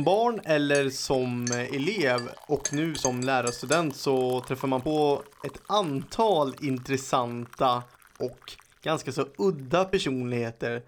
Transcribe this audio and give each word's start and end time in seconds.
Som 0.00 0.04
barn 0.04 0.40
eller 0.44 0.90
som 0.90 1.46
elev 1.72 2.20
och 2.48 2.72
nu 2.72 2.94
som 2.94 3.20
lärarstudent 3.20 3.96
så 3.96 4.40
träffar 4.40 4.68
man 4.68 4.80
på 4.80 5.22
ett 5.44 5.60
antal 5.66 6.54
intressanta 6.60 7.82
och 8.18 8.52
ganska 8.82 9.12
så 9.12 9.26
udda 9.38 9.84
personligheter 9.84 10.82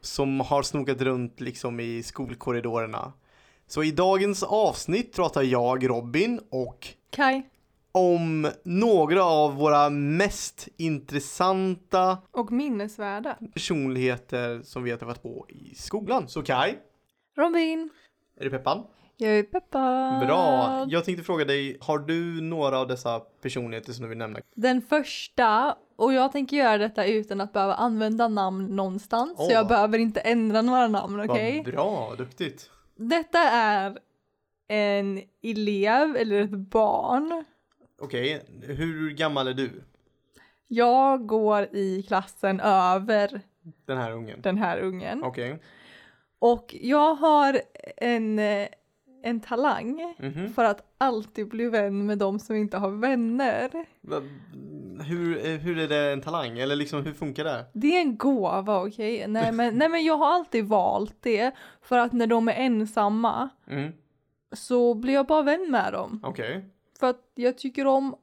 som 0.00 0.40
har 0.40 0.62
snokat 0.62 1.00
runt 1.00 1.40
liksom 1.40 1.80
i 1.80 2.02
skolkorridorerna. 2.02 3.12
Så 3.66 3.82
i 3.82 3.90
dagens 3.90 4.42
avsnitt 4.42 5.14
pratar 5.16 5.42
jag, 5.42 5.88
Robin, 5.90 6.40
och 6.50 6.88
Kai. 7.10 7.42
om 7.92 8.50
några 8.64 9.24
av 9.24 9.54
våra 9.54 9.90
mest 9.90 10.68
intressanta 10.76 12.18
Och 12.30 12.52
minnesvärda. 12.52 13.36
personligheter 13.54 14.62
som 14.64 14.82
vi 14.82 14.90
har 14.90 14.98
träffat 14.98 15.22
på 15.22 15.46
i 15.48 15.74
skolan. 15.74 16.28
Så 16.28 16.42
Kai, 16.42 16.74
Robin. 17.36 17.90
Är 18.42 18.44
du 18.44 18.50
peppad? 18.50 18.84
Jag 19.16 19.38
är 19.38 19.42
peppad. 19.42 20.26
Bra! 20.26 20.86
Jag 20.88 21.04
tänkte 21.04 21.24
fråga 21.24 21.44
dig, 21.44 21.76
har 21.80 21.98
du 21.98 22.40
några 22.40 22.78
av 22.78 22.88
dessa 22.88 23.20
personligheter 23.20 23.92
som 23.92 24.02
du 24.02 24.08
vill 24.08 24.18
nämna? 24.18 24.38
Den 24.54 24.82
första, 24.82 25.76
och 25.96 26.12
jag 26.12 26.32
tänker 26.32 26.56
göra 26.56 26.78
detta 26.78 27.06
utan 27.06 27.40
att 27.40 27.52
behöva 27.52 27.74
använda 27.74 28.28
namn 28.28 28.76
någonstans. 28.76 29.34
Åh. 29.38 29.46
Så 29.46 29.52
jag 29.52 29.68
behöver 29.68 29.98
inte 29.98 30.20
ändra 30.20 30.62
några 30.62 30.88
namn, 30.88 31.20
okej? 31.30 31.62
Vad 31.64 31.74
bra, 31.74 32.14
duktigt. 32.18 32.70
Detta 32.96 33.38
är 33.38 33.98
en 34.68 35.22
elev 35.42 36.16
eller 36.16 36.40
ett 36.40 36.50
barn. 36.50 37.44
Okej, 38.00 38.42
hur 38.62 39.10
gammal 39.10 39.48
är 39.48 39.54
du? 39.54 39.82
Jag 40.68 41.26
går 41.26 41.62
i 41.72 42.02
klassen 42.08 42.60
över 42.60 43.40
Den 43.86 43.98
här 43.98 44.12
ungen? 44.12 44.40
den 44.42 44.58
här 44.58 44.80
ungen. 44.80 45.24
Okej. 45.24 45.58
Och 46.42 46.74
jag 46.80 47.14
har 47.14 47.60
en, 47.96 48.38
eh, 48.38 48.68
en 49.22 49.40
talang 49.40 50.14
Mhm. 50.18 50.52
för 50.52 50.64
att 50.64 50.94
alltid 50.98 51.48
bli 51.48 51.68
vän 51.68 52.06
med 52.06 52.18
de 52.18 52.38
som 52.38 52.56
inte 52.56 52.78
har 52.78 52.90
vänner. 52.90 53.70
Hur, 55.08 55.46
eh, 55.46 55.58
hur 55.60 55.78
är 55.78 55.88
det 55.88 56.12
en 56.12 56.20
talang? 56.20 56.58
Eller 56.58 56.76
liksom 56.76 57.04
hur 57.04 57.12
funkar 57.12 57.44
det? 57.44 57.64
Det 57.72 57.96
är 57.96 58.00
en 58.00 58.16
gåva, 58.16 58.82
okej? 58.86 59.26
Nej, 59.28 59.52
men, 59.52 59.74
nej 59.78 59.88
men 59.88 60.04
jag 60.04 60.16
har 60.16 60.26
alltid 60.34 60.64
valt 60.64 61.16
det 61.20 61.52
för 61.82 61.98
att 61.98 62.12
när 62.12 62.26
de 62.26 62.48
är 62.48 62.52
ensamma 62.54 63.48
Mm. 63.70 63.92
så 64.52 64.94
blir 64.94 65.14
jag 65.14 65.26
bara 65.26 65.42
vän 65.42 65.70
med 65.70 65.92
dem. 65.92 66.20
Okej. 66.24 66.64
För 67.00 67.10
att 67.10 67.30
jag 67.34 67.58
tycker 67.58 67.86
om 67.86 68.14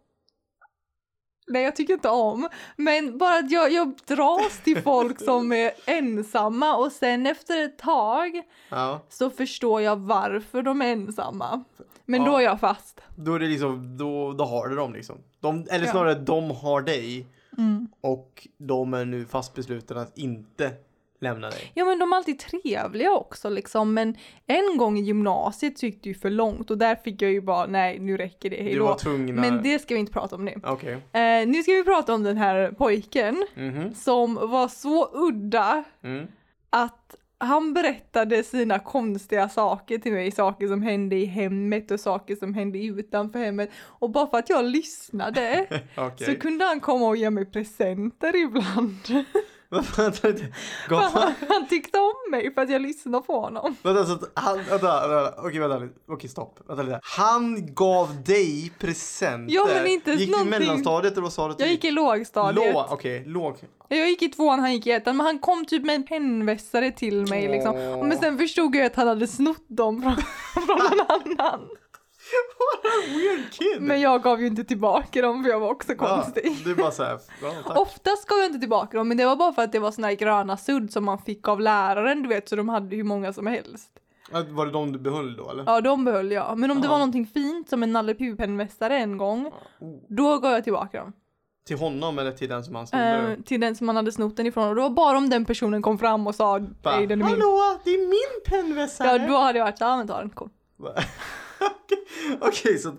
Nej 1.49 1.63
jag 1.63 1.75
tycker 1.75 1.93
inte 1.93 2.09
om, 2.09 2.47
men 2.75 3.17
bara 3.17 3.37
att 3.37 3.51
jag, 3.51 3.71
jag 3.71 3.93
dras 4.05 4.59
till 4.63 4.81
folk 4.81 5.21
som 5.25 5.51
är 5.51 5.71
ensamma 5.85 6.75
och 6.75 6.91
sen 6.91 7.25
efter 7.27 7.65
ett 7.65 7.77
tag 7.77 8.41
Ja. 8.69 9.01
så 9.09 9.29
förstår 9.29 9.81
jag 9.81 9.95
varför 9.95 10.61
de 10.61 10.81
är 10.81 10.85
ensamma. 10.91 11.63
Men 12.05 12.21
Ja. 12.23 12.31
då 12.31 12.37
är 12.37 12.41
jag 12.41 12.59
fast. 12.59 13.01
Då 13.15 13.33
är 13.35 13.39
det 13.39 13.47
liksom, 13.47 13.97
då, 13.97 14.31
då 14.33 14.43
har 14.45 14.67
du 14.67 14.75
dem 14.75 14.93
liksom. 14.93 15.17
De, 15.39 15.67
eller 15.71 15.85
Ja. 15.85 15.91
snarare, 15.91 16.15
de 16.15 16.51
har 16.51 16.81
dig. 16.81 17.27
Mm. 17.57 17.87
Och 18.01 18.47
de 18.57 18.93
är 18.93 19.05
nu 19.05 19.25
fast 19.25 19.55
beslutna 19.55 20.01
att 20.01 20.17
inte 20.17 20.71
lämna 21.21 21.49
dig. 21.49 21.71
Ja 21.73 21.85
men 21.85 21.99
de 21.99 22.13
är 22.13 22.17
alltid 22.17 22.39
trevliga 22.39 23.11
också 23.11 23.49
liksom 23.49 23.93
men 23.93 24.15
en 24.47 24.77
gång 24.77 24.97
i 24.97 25.01
gymnasiet 25.01 25.77
så 25.79 25.85
gick 25.85 26.03
det 26.03 26.09
ju 26.09 26.15
för 26.15 26.29
långt 26.29 26.71
och 26.71 26.77
där 26.77 26.95
fick 26.95 27.21
jag 27.21 27.31
ju 27.31 27.41
bara 27.41 27.65
nej 27.65 27.99
nu 27.99 28.17
räcker 28.17 28.49
det, 28.49 28.57
Du 28.57 28.63
hejdå. 28.63 28.85
var 28.85 28.95
tvungen 28.97 29.35
Men 29.35 29.63
det 29.63 29.79
ska 29.79 29.93
vi 29.93 29.99
inte 29.99 30.11
prata 30.13 30.35
om 30.35 30.45
nu. 30.45 30.53
Okej. 30.63 30.93
Eh, 30.93 31.47
nu 31.47 31.63
ska 31.63 31.71
vi 31.71 31.83
prata 31.83 32.13
om 32.13 32.23
den 32.23 32.37
här 32.37 32.71
pojken 32.71 33.45
Mhm. 33.55 33.93
som 33.93 34.35
var 34.35 34.67
så 34.67 35.09
udda 35.13 35.83
Mm. 36.03 36.27
att 36.69 37.15
han 37.41 37.73
berättade 37.73 38.43
sina 38.43 38.79
konstiga 38.79 39.49
saker 39.49 39.97
till 39.97 40.11
mig, 40.13 40.31
saker 40.31 40.67
som 40.67 40.81
hände 40.81 41.15
i 41.15 41.25
hemmet 41.25 41.91
och 41.91 41.99
saker 41.99 42.35
som 42.35 42.53
hände 42.53 42.79
utanför 42.79 43.39
hemmet. 43.39 43.69
Och 43.81 44.09
bara 44.09 44.27
för 44.27 44.37
att 44.37 44.49
jag 44.49 44.65
lyssnade 44.65 45.67
Okej. 45.97 46.27
så 46.27 46.35
kunde 46.41 46.65
han 46.65 46.79
komma 46.79 47.07
och 47.07 47.17
ge 47.17 47.29
mig 47.29 47.45
presenter 47.45 48.35
ibland. 48.35 48.97
Han, 49.71 51.67
tyckte 51.69 51.97
om 51.99 52.31
mig 52.31 52.53
för 52.53 52.61
att 52.61 52.69
jag 52.69 52.81
lyssnade 52.81 53.23
på 53.25 53.39
honom. 53.39 53.75
vänta, 53.83 54.05
så 54.05 54.13
att 54.13 54.31
han, 54.33 54.57
vänta, 54.57 55.07
vänta, 55.07 55.33
okej 55.37 55.59
vänta. 55.59 55.87
Okej 56.07 56.29
stopp. 56.29 56.59
Vänta 56.67 56.83
lite. 56.83 56.99
Han 57.03 57.73
gav 57.75 58.23
dig 58.23 58.71
presenter. 58.79 59.53
Ja, 59.55 59.67
men 59.73 59.87
inte 59.87 60.11
Gick 60.11 60.19
du 60.19 60.23
i 60.25 60.29
någonting- 60.31 60.49
mellanstadiet 60.59 61.13
eller 61.13 61.21
vad 61.21 61.33
sa 61.33 61.47
du? 61.47 61.55
Jag 61.59 61.69
gick 61.69 61.83
i 61.85 61.91
lågstadiet. 61.91 62.73
Låg, 62.73 62.85
okej, 62.89 63.23
låg. 63.25 63.55
Jag 63.87 64.09
gick 64.09 64.21
i 64.21 64.29
tvåan, 64.29 64.59
han 64.59 64.73
gick 64.73 64.87
i 64.87 64.91
ettan, 64.91 65.17
men 65.17 65.25
han 65.25 65.39
kom 65.39 65.65
typ 65.65 65.85
med 65.85 65.95
en 65.95 66.03
pennvässare 66.05 66.91
till 66.91 67.27
mig 67.27 67.47
liksom. 67.47 67.75
Men 68.07 68.17
sen 68.17 68.37
förstod 68.37 68.75
jag 68.75 68.85
att 68.85 68.95
han 68.95 69.07
hade 69.07 69.27
snott 69.27 69.65
dem 69.67 70.01
från, 70.01 70.15
från 70.65 70.77
någon 70.77 71.05
annan. 71.39 71.69
What 72.59 72.85
a 72.85 73.15
weird 73.15 73.51
kid! 73.51 73.81
Men 73.81 74.01
jag 74.01 74.23
gav 74.23 74.41
ju 74.41 74.47
inte 74.47 74.63
tillbaka 74.63 75.21
dem 75.21 75.43
för 75.43 75.49
jag 75.49 75.59
var 75.59 75.69
också 75.69 75.91
Ja, 75.91 75.95
konstig. 76.23 76.55
du 76.65 76.71
är 76.71 76.75
bara 76.75 76.91
såhär, 76.91 77.19
ja 77.41 77.53
tack. 77.67 77.77
Oftast 77.79 78.27
gav 78.27 78.37
jag 78.37 78.45
inte 78.47 78.59
tillbaka 78.59 78.97
dem, 78.97 79.07
men 79.07 79.17
det 79.17 79.25
var 79.25 79.35
bara 79.35 79.53
för 79.53 79.61
att 79.61 79.71
det 79.71 79.79
var 79.79 79.91
såna 79.91 80.07
här 80.07 80.15
gröna 80.15 80.57
sudd 80.57 80.91
som 80.93 81.05
man 81.05 81.19
fick 81.19 81.47
av 81.47 81.61
läraren, 81.61 82.23
du 82.23 82.29
vet, 82.29 82.49
så 82.49 82.55
de 82.55 82.69
hade 82.69 82.95
hur 82.95 83.03
många 83.03 83.33
som 83.33 83.47
helst. 83.47 83.89
Var 84.49 84.65
det 84.65 84.71
de 84.71 84.91
du 84.91 84.99
behöll 84.99 85.35
då 85.35 85.49
eller? 85.51 85.63
Ja, 85.67 85.81
de 85.81 86.05
behöll 86.05 86.31
jag. 86.31 86.57
Men 86.57 86.71
om 86.71 86.77
det 86.81 86.85
Ja. 86.87 86.91
var 86.91 86.97
någonting 86.97 87.25
fint 87.27 87.69
som 87.69 87.83
en 87.83 87.93
Nalle 87.93 88.13
Puh-pennvässare 88.13 88.97
en 88.97 89.17
gång, 89.17 89.51
Oh. 89.79 89.97
då 90.09 90.37
gav 90.37 90.51
jag 90.51 90.63
tillbaka 90.63 90.99
dem. 90.99 91.13
Till 91.67 91.77
honom 91.77 92.19
eller 92.19 92.31
till 92.31 92.49
den 92.49 92.63
som 92.63 92.75
han 92.75 92.87
snodde? 92.87 93.05
Eh, 93.37 93.43
till 93.45 93.61
den 93.61 93.75
som 93.75 93.85
man 93.87 93.95
hade 93.95 94.11
snott 94.11 94.37
den 94.37 94.45
ifrån. 94.47 94.69
Och 94.69 94.75
det 94.75 94.81
var 94.81 94.89
bara 94.89 95.17
om 95.17 95.29
den 95.29 95.45
personen 95.45 95.81
kom 95.81 95.97
fram 95.97 96.27
och 96.27 96.35
sa 96.35 96.57
nej 96.57 96.67
den 96.83 97.11
är 97.11 97.15
min. 97.15 97.25
Hallå, 97.25 97.79
det 97.83 97.89
är 97.89 98.07
min 98.07 98.43
pennvässare! 98.45 99.07
Ja, 99.07 99.27
då 99.27 99.37
hade 99.37 99.57
jag 99.59 99.65
varit 99.65 99.79
ja 99.79 99.97
men 99.97 100.07
ta 100.07 100.19
den, 100.19 100.29
kom. 100.29 100.49
Okej, 102.41 102.77
så 102.77 102.95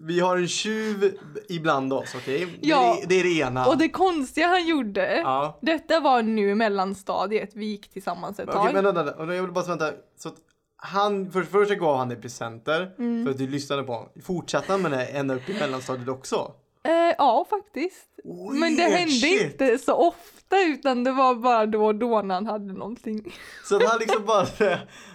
vi 0.00 0.20
har 0.20 0.36
en 0.36 0.48
tjuv 0.48 1.18
ibland 1.48 1.92
oss, 1.92 2.14
okej? 2.16 2.58
Ja. 2.60 2.98
Det, 3.00 3.06
det 3.08 3.20
är 3.20 3.24
det 3.24 3.38
ena. 3.48 3.66
Och 3.66 3.78
det 3.78 3.88
konstiga 3.88 4.46
han 4.46 4.66
gjorde, 4.66 5.16
Ja. 5.16 5.58
detta 5.62 6.00
var 6.00 6.22
nu 6.22 6.50
i 6.50 6.54
mellanstadiet, 6.54 7.50
vi 7.54 7.64
gick 7.66 7.90
tillsammans 7.90 8.38
ett 8.40 8.48
Okej, 8.48 8.60
tag. 8.62 8.74
men 8.74 8.84
vänta, 8.84 9.02
vänta. 9.02 9.34
jag 9.34 9.42
vill 9.42 9.52
bara 9.52 9.64
vänta. 9.64 9.90
Så 10.18 10.28
att 10.28 10.34
han, 10.76 11.30
för, 11.30 11.42
först 11.42 11.70
gav 11.78 11.96
han 11.98 12.08
dig 12.08 12.20
presenter 12.20 12.90
Mm. 12.98 13.24
för 13.24 13.30
att 13.30 13.38
du 13.38 13.46
lyssnade 13.46 13.82
på 13.82 13.92
honom. 13.92 14.08
Fortsatte 14.24 14.72
han 14.72 14.82
med 14.82 14.90
det 14.90 15.04
ända 15.04 15.34
upp 15.34 15.48
i 15.48 15.54
mellanstadiet 15.54 16.08
också? 16.08 16.52
Eh, 16.84 17.14
ja, 17.18 17.46
faktiskt. 17.50 18.08
Men 18.52 18.76
det 18.76 18.82
Weird 18.82 18.92
hände 18.98 19.12
shit. 19.12 19.42
inte 19.42 19.78
så 19.78 19.94
ofta 19.94 20.62
utan 20.66 21.04
det 21.04 21.12
var 21.12 21.34
bara 21.34 21.66
då 21.66 21.84
och 21.86 21.94
då 21.94 22.22
när 22.22 22.34
han 22.34 22.46
hade 22.46 22.72
någonting. 22.72 23.34
Så 23.64 23.76
att 23.76 23.82
han 23.84 23.98
liksom 23.98 24.24
bara 24.26 24.46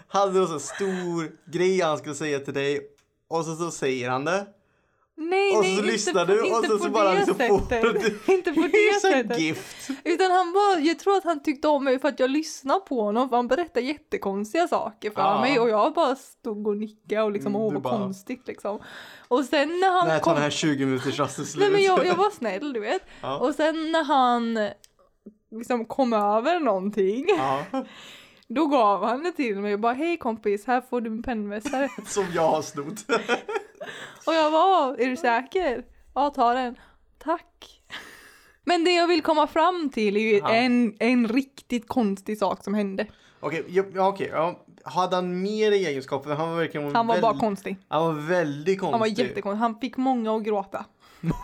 hade 0.09 0.39
en 0.39 0.47
så 0.47 0.59
stor 0.59 1.31
grej 1.51 1.81
han 1.81 1.97
skulle 1.97 2.15
säga 2.15 2.39
till 2.39 2.53
dig 2.53 2.81
och 3.27 3.45
så, 3.45 3.55
så 3.55 3.71
säger 3.71 4.09
han 4.09 4.25
det. 4.25 4.47
Nej, 5.21 5.55
Och 5.57 5.63
nej, 5.63 5.77
så 5.77 5.83
lyssnar 5.83 6.25
du 6.25 6.41
och 6.41 6.65
så, 6.65 6.77
så 6.79 6.89
bara 6.89 7.13
liksom 7.13 7.35
får 7.35 7.73
inte 8.33 8.51
på 8.53 8.61
det 8.71 8.99
sättet. 9.01 9.39
gift. 9.39 9.89
Utan 10.03 10.31
han 10.31 10.53
var, 10.53 10.77
jag 10.79 10.99
tror 10.99 11.17
att 11.17 11.23
han 11.23 11.43
tyckte 11.43 11.67
om 11.67 11.83
mig 11.83 11.99
för 11.99 12.07
att 12.07 12.19
jag 12.19 12.29
lyssnade 12.29 12.79
på 12.79 13.01
honom 13.01 13.29
för 13.29 13.35
han 13.35 13.47
berättade 13.47 13.85
jättekonstiga 13.85 14.67
saker 14.67 15.11
för 15.11 15.21
Ja. 15.21 15.41
mig 15.41 15.59
och 15.59 15.69
jag 15.69 15.93
bara 15.93 16.15
stod 16.15 16.67
och 16.67 16.77
nickade 16.77 17.21
och 17.21 17.31
liksom 17.31 17.55
Mm, 17.55 17.61
åh 17.67 17.73
vad 17.73 17.81
bara- 17.81 17.97
konstigt 17.97 18.47
liksom. 18.47 18.79
Och 19.27 19.45
sen 19.45 19.67
när 19.79 19.91
han 19.91 20.07
tar 20.09 20.19
kom... 20.19 20.33
den 20.33 20.43
här 20.43 20.49
20 20.49 20.85
minuters 20.85 21.19
rasten 21.19 21.45
slut? 21.45 21.61
Nej 21.63 21.71
men 21.71 21.83
jag, 21.83 22.05
jag 22.05 22.15
var 22.15 22.29
snäll 22.31 22.73
du 22.73 22.79
vet. 22.79 23.01
Ja. 23.21 23.37
Och 23.37 23.55
sen 23.55 23.91
när 23.91 24.03
han 24.03 24.59
liksom 25.51 25.85
kom 25.85 26.13
över 26.13 26.59
någonting, 26.59 27.25
Ja, 27.37 27.63
då 28.49 28.67
gav 28.67 29.03
han 29.03 29.23
det 29.23 29.31
till 29.31 29.55
mig 29.59 29.73
och 29.73 29.79
bara 29.79 29.93
hej 29.93 30.17
kompis, 30.17 30.65
här 30.67 30.81
får 30.81 31.01
du 31.01 31.09
en 31.09 31.23
pennvässare. 31.23 31.89
som 32.05 32.25
jag 32.35 32.49
har 32.49 32.61
snott. 32.61 33.05
och 34.27 34.33
jag 34.33 34.51
var 34.51 34.97
är 34.97 35.09
du 35.09 35.17
säker? 35.17 35.85
Ja, 36.15 36.29
ta 36.29 36.53
den. 36.53 36.75
Tack. 37.17 37.81
Men 38.63 38.83
det 38.83 38.91
jag 38.91 39.07
vill 39.07 39.21
komma 39.21 39.47
fram 39.47 39.89
till 39.89 40.17
är 40.17 40.21
ju 40.21 40.37
Ja. 40.37 40.49
en, 40.49 40.93
en 40.99 41.27
riktigt 41.27 41.87
konstig 41.87 42.37
sak 42.37 42.63
som 42.63 42.73
hände. 42.73 43.07
Okej, 43.39 43.65
ja, 43.67 43.83
ja, 43.93 44.07
okej. 44.07 44.29
Ja. 44.33 44.65
Hade 44.83 45.15
han 45.15 45.41
mer 45.41 45.71
egenskaper? 45.71 46.29
Han 46.35 46.49
var 46.49 46.57
verkligen 46.57 46.95
Han 46.95 47.07
var 47.07 47.15
väldigt, 47.15 47.21
bara 47.31 47.39
konstig. 47.39 47.77
Han 47.87 48.03
var 48.03 48.21
väldigt 48.21 48.79
konstig. 48.79 48.91
Han 48.91 48.99
var 48.99 49.07
jättekonstig. 49.07 49.59
Han 49.59 49.79
fick 49.79 49.97
många 49.97 50.35
att 50.35 50.43
gråta. 50.43 50.85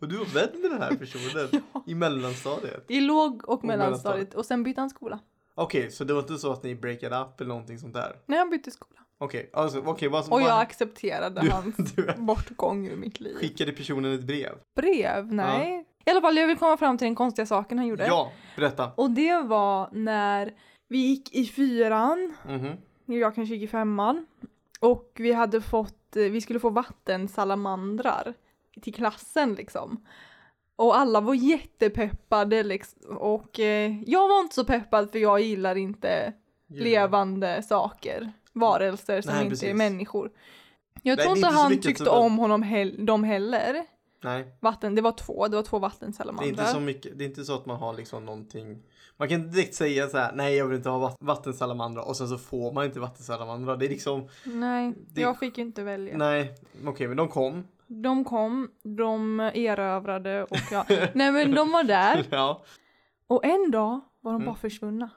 Och 0.00 0.08
du 0.08 0.16
var 0.16 0.24
vän 0.24 0.60
med 0.60 0.70
den 0.70 0.82
här 0.82 0.94
personen 0.96 1.62
i 1.86 1.94
mellanstadiet? 1.94 2.84
I 2.88 3.00
låg 3.00 3.48
och 3.48 3.64
mellanstadiet 3.64 3.64
mellanstadiet. 3.64 4.34
och 4.34 4.46
sen 4.46 4.62
bytte 4.62 4.80
han 4.80 4.90
skola. 4.90 5.18
Okej, 5.54 5.90
så 5.90 6.04
det 6.04 6.12
var 6.14 6.20
inte 6.20 6.38
så 6.38 6.52
att 6.52 6.62
ni 6.62 6.74
breakade 6.74 7.18
up 7.20 7.40
eller 7.40 7.48
någonting 7.48 7.78
sånt 7.78 7.94
där? 7.94 8.16
Nej, 8.26 8.38
han 8.38 8.50
bytte 8.50 8.70
skola. 8.70 9.00
Okej, 9.18 9.50
alltså, 9.52 9.82
okej, 9.86 10.08
vad 10.08 10.24
som 10.24 10.32
Och 10.32 10.40
jag 10.42 10.46
vad- 10.48 10.60
accepterade 10.60 11.40
Du- 11.40 11.50
hans 11.50 11.76
du- 11.76 12.14
bortgång 12.16 12.86
ur 12.86 12.96
mitt 12.96 13.20
liv. 13.20 13.34
Skickade 13.36 13.72
personen 13.72 14.12
ett 14.14 14.24
brev? 14.24 14.52
Brev? 14.76 15.32
Nej. 15.32 15.84
I 16.06 16.10
alla 16.10 16.20
fall, 16.20 16.36
jag 16.36 16.46
vill 16.46 16.58
komma 16.58 16.76
fram 16.76 16.98
till 16.98 17.04
den 17.06 17.14
konstiga 17.14 17.46
saken 17.46 17.78
han 17.78 17.86
gjorde. 17.86 18.06
Ja, 18.06 18.32
berätta. 18.56 18.92
Och 18.96 19.10
det 19.10 19.38
var 19.42 19.88
när 19.92 20.54
vi 20.88 20.98
gick 20.98 21.34
i 21.34 21.46
fyran, 21.46 22.34
Mhm. 22.46 22.72
jag 23.04 23.34
kanske 23.34 23.54
gick 23.54 23.64
i 23.64 23.68
femman, 23.68 24.26
och 24.80 25.12
vi 25.18 25.32
hade 25.32 25.60
fått, 25.60 26.16
eh, 26.16 26.22
vi 26.22 26.40
skulle 26.40 26.60
få 26.60 26.70
vattensalamandrar 26.70 28.34
till 28.82 28.94
klassen 28.94 29.54
liksom. 29.54 30.06
Och 30.76 30.96
alla 30.96 31.20
var 31.20 31.34
jättepeppade 31.34 32.62
liksom. 32.62 33.16
och 33.16 33.60
eh, 33.60 34.02
jag 34.06 34.28
var 34.28 34.40
inte 34.40 34.54
så 34.54 34.64
peppad 34.64 35.10
för 35.10 35.18
jag 35.18 35.40
gillar 35.40 35.74
inte 35.76 36.32
levande 36.68 37.62
saker. 37.62 38.32
varelser 38.52 39.20
som 39.20 39.32
Nej, 39.32 39.40
inte 39.42 39.50
precis. 39.50 39.68
är 39.68 39.74
människor. 39.74 40.30
Jag 41.02 41.18
tror 41.20 41.36
inte 41.36 41.48
han 41.48 41.78
tyckte 41.80 42.04
så- 42.04 42.10
om 42.10 42.38
honom 42.38 42.62
hell- 42.62 43.06
dem 43.06 43.24
heller. 43.24 43.84
Nej, 44.24 44.56
Vatten, 44.60 44.94
det 44.94 45.02
var 45.02 45.12
två, 45.12 45.48
det 45.48 45.56
var 45.56 45.62
två 45.62 45.76
det 45.76 45.80
är 45.80 45.88
vattensalamandrar. 45.88 46.48
inte 46.48 46.66
så 46.66 46.80
mycket, 46.80 47.18
det 47.18 47.24
är 47.24 47.28
inte 47.28 47.44
så 47.44 47.54
att 47.54 47.66
man 47.66 47.76
har 47.76 47.92
liksom 47.94 48.24
någonting 48.24 48.82
man 49.16 49.28
kan 49.28 49.40
inte 49.40 49.56
direkt 49.56 49.74
säga 49.74 50.08
så 50.08 50.18
här, 50.18 50.32
nej 50.34 50.56
jag 50.56 50.66
vill 50.66 50.76
inte 50.76 50.88
ha 50.88 50.98
vatt- 50.98 51.16
vattensalamandra 51.20 52.02
och 52.02 52.16
sen 52.16 52.28
så 52.28 52.38
får 52.38 52.72
man 52.72 52.84
inte 52.84 53.00
vattensalamandra. 53.00 53.76
Det 53.76 53.86
är 53.86 53.88
liksom, 53.88 54.28
Nej, 54.44 54.92
Det- 55.08 55.20
jag 55.20 55.38
fick 55.38 55.58
inte 55.58 55.82
välja. 55.82 56.16
nej, 56.16 56.54
okej 56.86 57.08
men 57.08 57.16
de 57.16 57.28
kom. 57.28 57.64
De 58.02 58.24
kom, 58.24 58.70
de 58.96 59.40
erövrade 59.40 60.44
och 60.44 60.56
ja, 60.70 60.84
nej 61.14 61.32
men 61.32 61.54
de 61.54 61.72
var 61.72 61.84
där 61.84 62.24
ja. 62.30 62.62
och 63.26 63.44
en 63.44 63.70
dag 63.70 64.00
var 64.20 64.32
de 64.32 64.36
Mm. 64.42 64.46
bara 64.46 64.56
försvunna. 64.56 65.10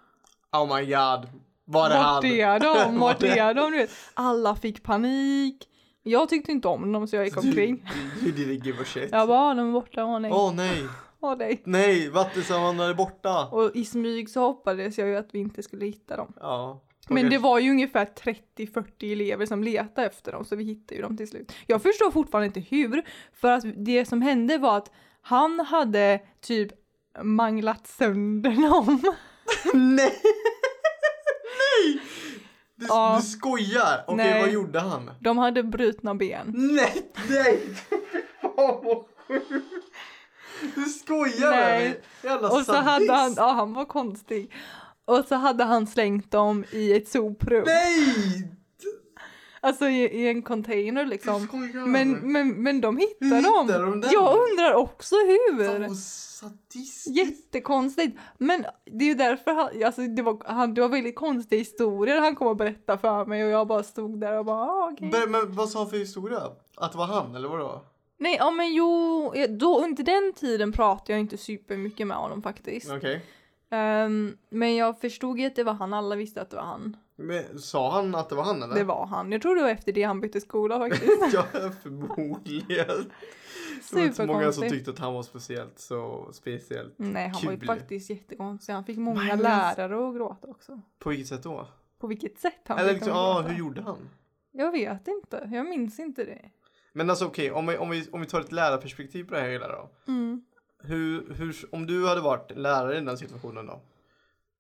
Oh 0.52 0.76
my 0.78 0.86
god. 0.86 1.30
Var 1.66 1.90
det 1.90 1.96
han? 1.96 2.14
Vart 2.16 2.24
är 2.24 2.60
de? 2.60 3.00
Vart 3.00 3.24
är 3.24 3.54
de? 3.54 3.72
Du 3.72 3.78
vet. 3.78 3.90
Alla 4.14 4.56
fick 4.56 4.84
panik. 4.84 5.70
Jag 6.04 6.30
tyckte 6.30 6.52
inte 6.52 6.68
om 6.68 6.92
dem 6.92 7.08
så 7.08 7.16
jag 7.16 7.26
gick 7.26 7.38
omkring. 7.38 7.90
Du, 8.24 8.32
du 8.32 8.46
didn't 8.46 8.66
give 8.66 8.82
a 8.82 8.86
shit. 8.86 9.10
Jag 9.12 9.28
bara, 9.28 9.40
"Ah, 9.40 9.54
de 9.54 9.68
är 9.68 9.74
borta, 9.74 10.06
åh 10.06 10.20
nej, 10.20 10.32
Åh 10.34 10.54
nej, 10.56 10.84
åh 11.20 11.36
nej. 11.40 11.62
nej, 11.66 12.10
vattensalamandrar 12.10 12.90
är 12.90 12.94
borta. 12.94 13.48
Och 13.48 13.72
i 13.76 13.86
smyg 13.86 14.30
så 14.30 14.40
hoppades 14.42 14.98
jag 14.98 15.08
ju 15.08 15.16
att 15.16 15.30
vi 15.32 15.40
inte 15.40 15.64
skulle 15.64 15.86
hitta 15.86 16.18
dem. 16.18 16.34
Ja. 16.40 16.82
Men 17.10 17.30
det 17.30 17.38
var 17.38 17.60
ju 17.60 17.72
ungefär 17.72 18.06
30-40 18.58 19.12
elever 19.12 19.46
som 19.46 19.64
letade 19.64 20.08
efter 20.08 20.32
dem 20.32 20.46
så 20.46 20.56
vi 20.56 20.64
hittade 20.64 20.96
ju 20.96 21.02
dem 21.02 21.18
till 21.18 21.28
slut. 21.28 21.54
Jag 21.68 21.82
förstår 21.84 22.12
fortfarande 22.12 22.46
inte 22.46 22.60
hur, 22.60 23.04
för 23.34 23.52
att 23.52 23.64
det 23.86 24.06
som 24.06 24.22
hände 24.22 24.58
var 24.58 24.78
att 24.78 24.92
han 25.22 25.60
hade 25.60 26.20
typ 26.42 26.72
manglat 27.24 27.88
sönder 27.88 28.52
dem. 28.70 29.02
Nej! 29.74 30.22
nej! 31.60 32.02
Du, 32.76 32.86
Ja. 32.90 33.18
du 33.22 33.28
skojar! 33.28 34.04
Okej, 34.08 34.18
Nej. 34.32 34.42
vad 34.42 34.52
gjorde 34.52 34.80
han? 34.80 35.12
De 35.22 35.38
hade 35.38 35.64
brutna 35.64 36.16
ben. 36.16 36.54
Nej, 36.56 37.12
nej! 37.30 37.60
Fan 38.42 38.56
vad 38.84 39.04
sjukt! 39.28 39.86
Du 40.76 40.84
skojar 40.86 41.50
med 41.52 41.60
Nej. 41.60 41.90
mig! 41.90 42.02
Jävla 42.24 42.50
Och 42.50 42.62
så 42.66 42.74
hade 42.74 43.14
han, 43.14 43.22
sadist. 43.22 43.38
ja 43.38 43.52
han 43.52 43.74
var 43.74 43.86
konstig. 43.86 44.52
Och 45.06 45.26
så 45.26 45.36
hade 45.36 45.64
han 45.64 45.88
slängt 45.88 46.32
dem 46.32 46.66
i 46.72 46.94
ett 46.94 47.08
soprum. 47.08 47.64
Nej! 47.66 48.52
Alltså 49.66 49.86
i, 49.86 50.04
i 50.04 50.28
en 50.28 50.42
container 50.42 51.06
liksom. 51.06 51.48
Men, 51.74 52.32
men, 52.32 52.64
men 52.64 52.82
de 52.82 52.98
Hur 52.98 53.08
hittade 53.08 53.42
dem. 53.42 53.68
de 53.68 54.02
den? 54.02 54.12
Jag 54.12 54.38
undrar 54.50 54.74
också 54.74 55.16
hur. 55.16 55.90
Jättekonstigt. 57.16 58.18
Men 58.38 58.66
det 58.86 59.06
är 59.06 59.10
ju 59.10 59.16
därför 59.16 59.54
han, 59.54 59.84
alltså 59.86 60.02
det 60.02 60.22
var, 60.22 60.42
han, 60.46 60.74
det 60.74 60.82
var 60.82 60.90
väldigt 60.90 61.16
konstiga 61.16 61.60
historier 61.60 62.20
han 62.20 62.36
kom 62.36 62.48
och 62.48 62.56
berätta 62.56 62.98
för 62.98 63.26
mig 63.26 63.44
och 63.44 63.50
jag 63.50 63.68
bara 63.68 63.84
stod 63.84 64.20
där 64.20 64.38
och 64.38 64.46
bara 64.46 64.62
ah, 64.62 64.90
okej. 64.94 65.10
Men, 65.12 65.32
men 65.32 65.56
vad 65.56 65.70
sa 65.70 65.80
han 65.80 65.90
för 65.90 65.98
historia? 65.98 66.40
Att 66.76 66.92
det 66.92 66.98
var 66.98 67.08
han 67.08 67.36
eller 67.36 67.48
vadå? 67.48 67.86
Nej, 68.18 68.36
ja 68.40 68.52
men 68.52 68.74
jo, 68.74 69.34
då 69.50 69.84
under 69.84 70.04
den 70.04 70.34
tiden 70.34 70.72
pratade 70.72 71.12
jag 71.12 71.20
inte 71.20 71.38
supermycket 71.38 72.08
med 72.08 72.18
honom 72.18 72.42
faktiskt. 72.42 72.92
Okej. 72.92 73.22
Ehm, 73.70 74.38
men 74.50 74.76
jag 74.76 75.00
förstod 75.02 75.40
ju 75.40 75.46
att 75.46 75.56
det 75.56 75.64
var 75.64 75.74
han, 75.74 75.94
alla 75.94 76.16
visste 76.16 76.42
att 76.42 76.50
det 76.50 76.56
var 76.56 76.64
han. 76.64 76.98
Men 77.16 77.60
sa 77.60 77.92
han 77.92 78.16
att 78.16 78.30
det 78.30 78.36
var 78.36 78.44
han 78.44 78.64
eller? 78.64 78.76
Det 78.76 78.84
var 78.84 79.06
han. 79.06 79.32
Jag 79.32 79.42
tror 79.42 79.56
det 79.56 79.62
var 79.62 79.70
efter 79.70 79.92
det 79.92 80.04
han 80.04 80.22
bytte 80.22 80.42
skola 80.42 80.78
faktiskt. 80.80 81.12
ja, 81.34 81.46
förmodligen. 81.84 82.88
Det 83.90 83.96
var 83.96 84.02
inte 84.02 84.16
så 84.16 84.26
många 84.26 84.44
som 84.44 84.54
Superkonstigt. 84.54 84.74
tyckte 84.74 84.92
att 84.92 85.00
han 85.00 85.14
var 85.14 85.24
speciellt 85.24 85.80
så 85.80 86.30
speciellt. 86.34 86.94
Nej, 86.98 87.28
han 87.28 87.42
var 87.46 87.52
ju 87.52 87.58
Kul. 87.60 87.68
faktiskt 87.68 88.10
jättekonstig. 88.10 88.74
Han 88.74 88.86
fick 88.86 88.98
många 88.98 89.22
Men- 89.24 89.40
lärare 89.40 90.08
att 90.10 90.16
gråta 90.16 90.48
också. 90.48 90.82
På 91.00 91.10
vilket 91.10 91.28
sätt 91.28 91.44
då? 91.44 91.68
På 92.00 92.08
vilket 92.08 92.40
sätt 92.40 92.54
han 92.68 92.78
Eller 92.80 92.94
liksom, 92.94 93.10
ja, 93.12 93.34
gråta. 93.38 93.50
hur 93.50 93.60
gjorde 93.60 93.82
han? 93.82 94.10
Jag 94.52 94.72
vet 94.72 95.08
inte. 95.08 95.50
Jag 95.54 95.66
minns 95.70 96.00
inte 96.00 96.24
det. 96.24 96.42
Men 96.94 97.10
alltså 97.10 97.26
okej, 97.26 97.52
om, 97.52 97.68
vi, 97.68 97.78
om, 97.78 97.90
vi, 97.90 98.08
om 98.12 98.22
vi 98.22 98.28
tar 98.28 98.42
ett 98.42 98.52
lärarperspektiv 98.52 99.24
på 99.24 99.34
det 99.34 99.42
här 99.42 99.50
hela 99.50 99.68
då. 99.68 99.90
Mm. 100.08 100.46
Hur, 100.84 101.34
hur, 101.34 101.56
om 101.72 101.86
du 101.88 102.08
hade 102.08 102.22
varit 102.22 102.52
lärare 102.58 102.98
i 102.98 103.02
den 103.02 103.18
situationen 103.18 103.66
då? 103.68 103.82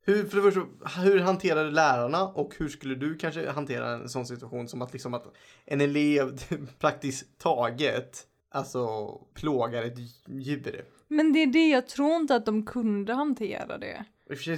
Hur, 0.01 0.25
för 0.25 0.37
det 0.37 0.51
första, 0.51 0.99
hur 1.01 1.19
hanterade 1.19 1.71
lärarna 1.71 2.27
och 2.27 2.55
hur 2.57 2.69
skulle 2.69 2.95
du 2.95 3.17
kanske 3.17 3.49
hantera 3.51 3.89
en 3.89 4.09
sån 4.09 4.25
situation 4.25 4.67
som 4.67 4.81
att 4.81 4.93
liksom 4.93 5.13
att 5.13 5.27
en 5.65 5.81
elev 5.81 6.37
praktiskt 6.79 7.37
taget 7.37 8.27
alltså 8.49 9.07
plågar 9.33 9.83
ett 9.83 9.97
djur? 10.27 10.85
Men 11.07 11.33
det 11.33 11.39
är 11.39 11.47
det, 11.47 11.69
jag 11.69 11.87
tror 11.87 12.15
inte 12.15 12.35
att 12.35 12.45
de 12.45 12.65
kunde 12.65 13.13
hantera 13.13 13.77
det. 13.77 14.05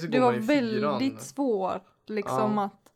Det 0.10 0.20
var 0.20 0.34
väldigt 0.34 1.22
svårt 1.22 1.84
liksom 2.10 2.58
Ja. 2.58 2.64
att 2.64 2.94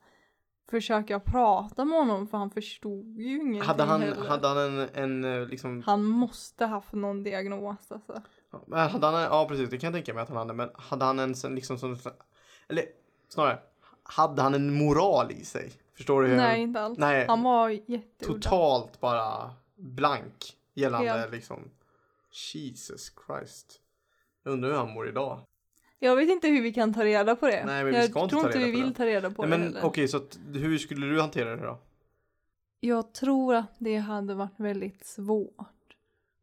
försöka 0.70 1.20
prata 1.20 1.86
med 1.86 2.00
honom 2.00 2.28
för 2.28 2.38
han 2.38 2.50
förstod 2.52 3.20
ju 3.20 3.36
ingenting 3.36 3.62
Hade 3.62 3.84
han, 3.84 4.02
heller. 4.02 4.28
hade 4.28 4.48
han 4.48 4.58
en, 4.58 4.90
en 4.94 5.24
eh, 5.42 5.48
liksom, 5.48 5.84
Han 5.86 6.04
måste 6.04 6.66
haft 6.66 6.94
någon 6.94 7.24
diagnos 7.24 7.92
alltså. 7.92 8.22
Ja, 8.52 8.78
hade 8.78 9.06
han 9.06 9.16
en, 9.16 9.22
ja 9.22 9.48
precis 9.48 9.70
det 9.70 9.78
kan 9.78 9.88
jag 9.88 9.94
tänka 9.94 10.14
mig 10.14 10.24
att 10.24 10.30
han 10.30 10.38
hade, 10.38 10.54
men 10.54 10.70
hade 10.74 11.06
han 11.06 11.20
en 11.20 11.36
sån 11.36 11.56
liksom 11.56 11.78
som, 11.78 11.98
eller 12.68 12.86
snarare, 13.30 13.60
hade 14.04 14.42
han 14.42 14.54
en 14.54 14.74
moral 14.74 15.32
i 15.32 15.46
sig? 15.46 15.72
Förstår 15.98 16.22
du? 16.22 16.28
hur- 16.28 16.38
Nej, 16.38 16.62
inte 16.62 16.82
alls. 16.82 16.98
Nej. 17.00 17.26
Han 17.28 17.44
var 17.44 17.70
jätteudda. 17.70 18.34
totalt 18.42 19.00
bara 19.00 19.52
blank 19.76 20.58
gällande 20.74 21.10
Helt. 21.12 21.32
liksom 21.32 21.60
Jesus 22.56 23.12
Christ. 23.28 23.80
Jag 24.44 24.52
undrar 24.54 24.70
hur 24.70 24.78
han 24.78 24.90
mår 24.94 25.08
idag. 25.08 25.40
Jag 26.00 26.16
vet 26.16 26.30
inte 26.30 26.48
hur 26.48 26.62
vi 26.62 26.74
kan 26.74 26.94
ta 26.94 27.04
reda 27.06 27.36
på 27.36 27.48
det. 27.48 27.66
Nej, 27.66 27.84
men 27.84 27.94
vi 27.94 28.00
jag 28.00 28.10
ska 28.10 28.20
inte 28.20 28.30
tror 28.30 28.42
ta 28.42 28.48
inte 28.48 28.60
vi 28.60 28.72
vill 28.72 28.90
det. 28.90 28.96
ta 28.96 29.06
reda 29.06 29.32
på 29.32 29.46
Nej, 29.46 29.60
det 29.60 29.66
men 29.74 29.84
okej, 29.84 30.08
så 30.08 30.18
att, 30.18 30.40
hur 30.54 30.78
skulle 30.78 31.06
du 31.08 31.22
hantera 31.22 31.56
det 31.56 31.66
då? 31.66 31.80
Jag 32.80 33.14
tror 33.14 33.56
att 33.56 33.74
det 33.78 33.96
hade 33.98 34.34
varit 34.34 34.60
väldigt 34.60 35.06
svårt. 35.06 35.68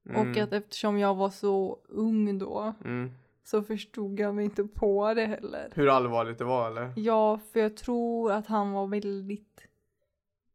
Och 0.08 0.14
Mm, 0.14 0.44
att 0.44 0.52
eftersom 0.52 0.98
jag 0.98 1.14
var 1.14 1.30
så 1.30 1.78
ung 1.88 2.38
då 2.38 2.74
mm. 2.84 3.10
så 3.44 3.62
förstod 3.62 4.20
jag 4.20 4.34
mig 4.34 4.44
inte 4.44 4.64
på 4.64 5.14
det 5.14 5.26
heller. 5.26 5.72
Hur 5.74 5.88
allvarligt 5.88 6.38
det 6.38 6.44
var 6.44 6.70
eller? 6.70 6.92
Ja, 6.96 7.38
för 7.52 7.60
jag 7.60 7.76
tror 7.76 8.32
att 8.32 8.46
han 8.46 8.72
var 8.72 8.86
väldigt 8.86 9.66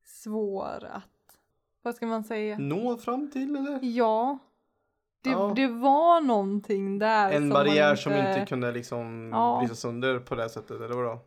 svår 0.05 0.85
att, 0.91 1.37
vad 1.81 1.95
ska 1.95 2.05
man 2.05 2.23
säga? 2.23 2.57
Nå 2.57 2.97
fram 2.97 3.31
till 3.31 3.55
eller? 3.55 3.79
Ja. 3.81 4.37
Det, 5.21 5.29
Ja. 5.29 5.53
det 5.55 5.67
var 5.67 6.21
någonting 6.21 6.99
där 6.99 7.31
En 7.31 7.41
som 7.41 7.49
barriär 7.49 7.87
man 7.87 7.97
som 7.97 8.13
inte 8.13 8.45
kunde 8.49 8.71
liksom 8.71 9.29
Ja. 9.33 9.57
bryta 9.59 9.75
sönder 9.75 10.19
på 10.19 10.35
det 10.35 10.49
sättet 10.49 10.81
eller 10.81 10.95
vadå? 10.95 11.19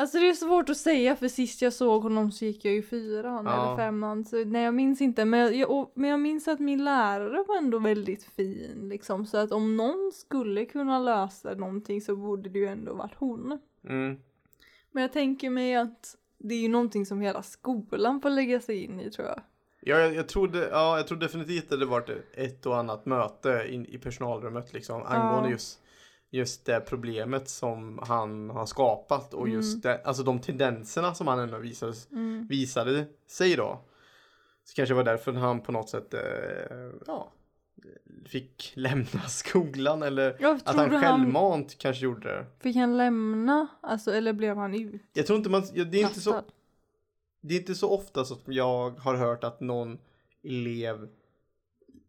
Alltså 0.00 0.18
det 0.18 0.28
är 0.28 0.34
svårt 0.34 0.70
att 0.70 0.76
säga 0.76 1.16
för 1.16 1.28
sist 1.28 1.62
jag 1.62 1.72
såg 1.72 2.02
honom 2.02 2.32
så 2.32 2.44
gick 2.44 2.64
jag 2.64 2.74
i 2.74 2.82
fyran 2.82 3.44
Ja. 3.46 3.52
eller 3.66 3.76
femman. 3.76 4.24
Så, 4.24 4.44
nej 4.44 4.62
jag 4.64 4.74
minns 4.74 5.00
inte 5.00 5.24
men 5.24 5.58
jag, 5.58 5.70
och, 5.70 5.92
men 5.94 6.10
jag 6.10 6.20
minns 6.20 6.48
att 6.48 6.60
min 6.60 6.84
lärare 6.84 7.44
var 7.48 7.56
ändå 7.56 7.78
väldigt 7.78 8.24
fin 8.24 8.88
liksom. 8.88 9.26
Så 9.26 9.36
att 9.38 9.52
om 9.52 9.76
någon 9.76 10.12
skulle 10.14 10.64
kunna 10.64 10.98
lösa 10.98 11.54
någonting 11.54 12.00
så 12.00 12.16
borde 12.16 12.48
det 12.48 12.58
ju 12.58 12.66
ändå 12.66 12.94
varit 12.94 13.14
hon. 13.16 13.58
Mm. 13.88 14.16
Men 14.92 15.02
jag 15.02 15.12
tänker 15.12 15.50
mig 15.50 15.74
att 15.76 16.16
det 16.38 16.54
är 16.54 16.60
ju 16.60 16.68
någonting 16.68 17.06
som 17.06 17.20
hela 17.20 17.42
skolan 17.42 18.20
får 18.20 18.30
lägga 18.30 18.60
sig 18.60 18.84
in 18.84 19.00
i 19.00 19.10
tror 19.10 19.28
jag. 19.28 19.40
Ja, 19.80 19.98
jag, 19.98 20.14
jag, 20.14 20.28
trodde, 20.28 20.68
ja, 20.68 20.96
jag 20.96 21.06
tror 21.06 21.18
definitivt 21.18 21.72
att 21.72 21.80
det 21.80 21.86
varit 21.86 22.10
ett 22.34 22.66
och 22.66 22.78
annat 22.78 23.06
möte 23.06 23.66
in, 23.68 23.86
i 23.86 23.98
personalrummet 23.98 24.72
liksom 24.72 25.02
angående 25.02 25.48
Ja. 25.48 25.52
just, 25.52 25.80
just 26.30 26.64
det 26.66 26.80
problemet 26.80 27.48
som 27.48 27.98
han 28.02 28.50
har 28.50 28.66
skapat 28.66 29.34
och 29.34 29.46
Mm. 29.46 29.56
just 29.56 29.82
det, 29.82 30.00
alltså 30.04 30.22
de 30.22 30.38
tendenserna 30.40 31.14
som 31.14 31.26
han 31.26 31.38
ändå 31.38 31.58
visade, 31.58 31.92
Mm. 32.12 32.46
visade 32.46 33.04
sig 33.26 33.56
då. 33.56 33.80
Så 34.64 34.74
kanske 34.74 34.94
var 34.94 35.04
därför 35.04 35.32
han 35.32 35.60
på 35.60 35.72
något 35.72 35.88
sätt 35.88 36.14
eh, 36.14 36.20
ja, 37.06 37.32
fick 38.26 38.72
lämna 38.76 39.20
skolan 39.28 40.02
eller 40.02 40.36
Jag 40.40 40.56
att 40.56 40.76
han 40.76 40.90
han 40.90 41.02
självmant 41.02 41.78
kanske 41.78 42.04
gjorde 42.04 42.28
det. 42.28 42.46
fick 42.60 42.76
han 42.76 42.96
lämna, 42.96 43.66
alltså 43.80 44.12
eller 44.12 44.32
blev 44.32 44.56
han 44.56 44.74
utkastad? 44.74 45.08
Jag 45.12 45.26
tror 45.26 45.36
inte 45.36 45.50
man, 45.50 45.62
ja, 45.74 45.84
det 45.84 46.00
är 46.02 46.06
inte 46.06 46.20
så 46.20 46.42
det 47.42 47.54
är 47.54 47.58
inte 47.58 47.74
så 47.74 47.90
ofta 47.90 48.24
som 48.24 48.38
jag 48.46 48.90
har 48.90 49.14
hört 49.14 49.44
att 49.44 49.60
någon 49.60 49.98
elev 50.44 51.08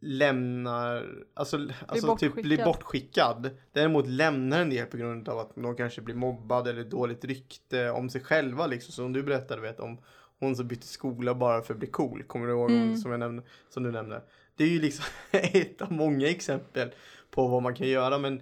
lämnar, 0.03 1.09
alltså, 1.33 1.67
alltså 1.87 2.17
typ 2.17 2.33
blir 2.33 2.65
bortskickad. 2.65 3.49
Däremot 3.71 4.07
lämnar 4.07 4.61
en 4.61 4.69
del 4.69 4.85
på 4.85 4.97
grund 4.97 5.29
av 5.29 5.39
att 5.39 5.51
de 5.55 5.75
kanske 5.75 6.01
blir 6.01 6.15
mobbad 6.15 6.67
eller 6.67 6.83
dåligt 6.83 7.25
rykte 7.25 7.89
om 7.89 8.09
sig 8.09 8.21
själva 8.21 8.67
liksom. 8.67 8.91
Som 8.91 9.13
du 9.13 9.23
berättade 9.23 9.61
vet 9.61 9.79
om 9.79 9.97
hon 10.39 10.55
som 10.55 10.67
bytte 10.67 10.87
skola 10.87 11.35
bara 11.35 11.61
för 11.61 11.73
att 11.73 11.79
bli 11.79 11.87
cool. 11.89 12.23
Kommer 12.23 12.47
du 12.47 12.53
ihåg 12.53 12.71
Mm. 12.71 12.97
som, 12.97 13.11
jag 13.11 13.19
nämnde, 13.19 13.43
som 13.69 13.83
du 13.83 13.91
nämnde? 13.91 14.21
Det 14.55 14.63
är 14.63 14.67
ju 14.67 14.81
liksom 14.81 15.05
ett 15.31 15.81
av 15.81 15.91
många 15.91 16.27
exempel 16.29 16.91
på 17.31 17.47
vad 17.47 17.63
man 17.63 17.75
kan 17.75 17.87
göra 17.87 18.17
men 18.17 18.41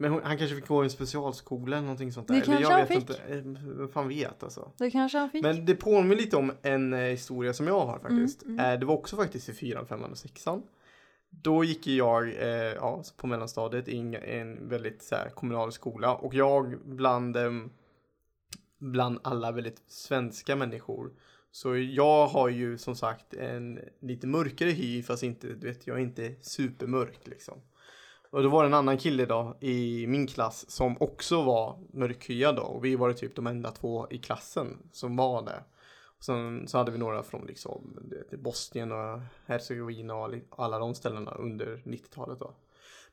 men 0.00 0.12
hon, 0.12 0.22
han 0.24 0.38
kanske 0.38 0.56
fick 0.56 0.66
gå 0.66 0.82
i 0.82 0.86
en 0.86 0.90
specialskola 0.90 1.76
eller 1.76 1.86
någonting 1.86 2.12
sånt 2.12 2.28
där. 2.28 2.34
Det 2.34 2.40
kanske 2.40 2.62
jag 2.62 2.70
han 2.70 2.80
vet 2.80 2.88
fick. 2.88 2.98
inte. 2.98 3.22
Eh, 3.28 3.42
Vem 3.76 3.88
fan 3.88 4.08
vet 4.08 4.42
alltså. 4.42 4.72
Det 4.78 4.90
kanske 4.90 5.18
han 5.18 5.30
fick. 5.30 5.42
Men 5.42 5.66
det 5.66 5.74
påminner 5.74 6.16
lite 6.16 6.36
om 6.36 6.52
en 6.62 6.92
eh, 6.92 6.98
historia 6.98 7.52
som 7.52 7.66
jag 7.66 7.86
har 7.86 7.98
faktiskt. 7.98 8.42
Mm, 8.42 8.58
mm. 8.58 8.72
Eh, 8.72 8.80
det 8.80 8.86
var 8.86 8.94
också 8.94 9.16
faktiskt 9.16 9.48
i 9.48 9.52
fyran, 9.52 9.86
femman 9.86 10.10
och 10.10 10.18
sexan. 10.18 10.62
Då 11.30 11.64
gick 11.64 11.86
jag 11.86 12.28
eh, 12.28 12.74
ja, 12.74 13.02
på 13.16 13.26
mellanstadiet 13.26 13.88
i 13.88 13.98
en, 13.98 14.14
en 14.14 14.68
väldigt 14.68 15.02
så 15.02 15.14
här, 15.14 15.28
kommunal 15.28 15.72
skola 15.72 16.14
och 16.14 16.34
jag 16.34 16.78
bland 16.84 17.36
ehm, 17.36 17.70
bland 18.78 19.18
alla 19.22 19.52
väldigt 19.52 19.82
svenska 19.86 20.56
människor. 20.56 21.12
Så 21.52 21.76
jag 21.76 22.26
har 22.26 22.48
ju 22.48 22.78
som 22.78 22.96
sagt 22.96 23.34
en 23.34 23.80
lite 24.00 24.26
mörkare 24.26 24.70
hy 24.70 25.02
fast 25.02 25.22
inte, 25.22 25.46
du 25.46 25.68
vet, 25.68 25.86
jag 25.86 25.96
är 25.96 26.02
inte 26.02 26.34
supermörk 26.40 27.26
liksom. 27.26 27.60
Och 28.30 28.42
då 28.42 28.48
var 28.48 28.62
det 28.62 28.68
en 28.68 28.74
annan 28.74 28.98
kille 28.98 29.26
då 29.26 29.56
i 29.60 30.06
min 30.06 30.26
klass 30.26 30.70
som 30.70 30.96
också 31.00 31.42
var 31.42 31.78
mörkhyad 31.92 32.56
då 32.56 32.62
och 32.62 32.84
vi 32.84 32.96
var 32.96 33.12
typ 33.12 33.36
de 33.36 33.46
enda 33.46 33.70
två 33.70 34.06
i 34.10 34.18
klassen 34.18 34.78
som 34.92 35.16
var 35.16 35.42
det. 35.42 35.64
Och 36.18 36.24
sen 36.24 36.68
så 36.68 36.78
hade 36.78 36.90
vi 36.90 36.98
några 36.98 37.22
från 37.22 37.46
liksom 37.46 37.98
vet, 38.10 38.40
Bosnien 38.40 38.92
och 38.92 39.20
Hercegovina 39.46 40.14
och 40.14 40.34
alla 40.50 40.78
de 40.78 40.94
ställena 40.94 41.30
under 41.30 41.82
90-talet 41.84 42.38
då. 42.38 42.54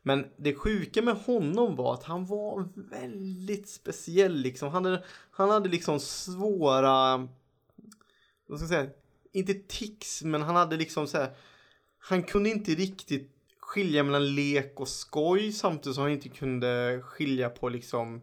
Men 0.01 0.25
det 0.37 0.55
sjuka 0.55 1.01
med 1.01 1.15
honom 1.15 1.75
var 1.75 1.93
att 1.93 2.03
han 2.03 2.25
var 2.25 2.69
väldigt 2.75 3.69
speciell 3.69 4.35
liksom. 4.35 4.69
Han 4.69 4.85
hade, 4.85 5.03
han 5.31 5.49
hade 5.49 5.69
liksom 5.69 5.99
svåra, 5.99 7.17
vad 8.47 8.59
ska 8.59 8.63
jag 8.63 8.69
säga, 8.69 8.89
inte 9.31 9.53
tics 9.53 10.23
men 10.23 10.41
han 10.41 10.55
hade 10.55 10.77
liksom 10.77 11.07
så 11.07 11.17
här, 11.17 11.35
han 11.99 12.23
kunde 12.23 12.49
inte 12.49 12.71
riktigt 12.71 13.36
skilja 13.67 14.03
mellan 14.03 14.35
lek 14.35 14.79
och 14.79 14.87
skoj 14.87 15.51
samtidigt 15.51 15.95
som 15.95 16.03
han 16.03 16.11
inte 16.11 16.29
kunde 16.29 17.01
skilja 17.03 17.49
på 17.49 17.69
liksom 17.69 18.21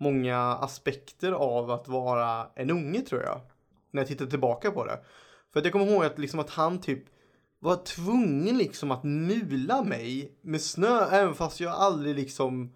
många 0.00 0.38
aspekter 0.38 1.32
av 1.32 1.70
att 1.70 1.88
vara 1.88 2.50
en 2.54 2.70
unge 2.70 3.00
tror 3.00 3.22
jag. 3.22 3.40
När 3.90 4.02
jag 4.02 4.08
tittar 4.08 4.26
tillbaka 4.26 4.70
på 4.70 4.84
det. 4.84 5.00
För 5.52 5.60
att 5.60 5.64
jag 5.66 5.72
kommer 5.72 5.86
ihåg 5.86 6.04
att, 6.04 6.18
liksom 6.18 6.40
att 6.40 6.50
han 6.50 6.80
typ 6.80 7.04
var 7.58 7.76
tvungen 7.76 8.58
liksom 8.58 8.90
att 8.90 9.04
mula 9.04 9.82
mig 9.82 10.38
med 10.42 10.60
snö 10.60 11.08
även 11.10 11.34
fast 11.34 11.60
jag 11.60 11.72
aldrig 11.72 12.16
liksom 12.16 12.72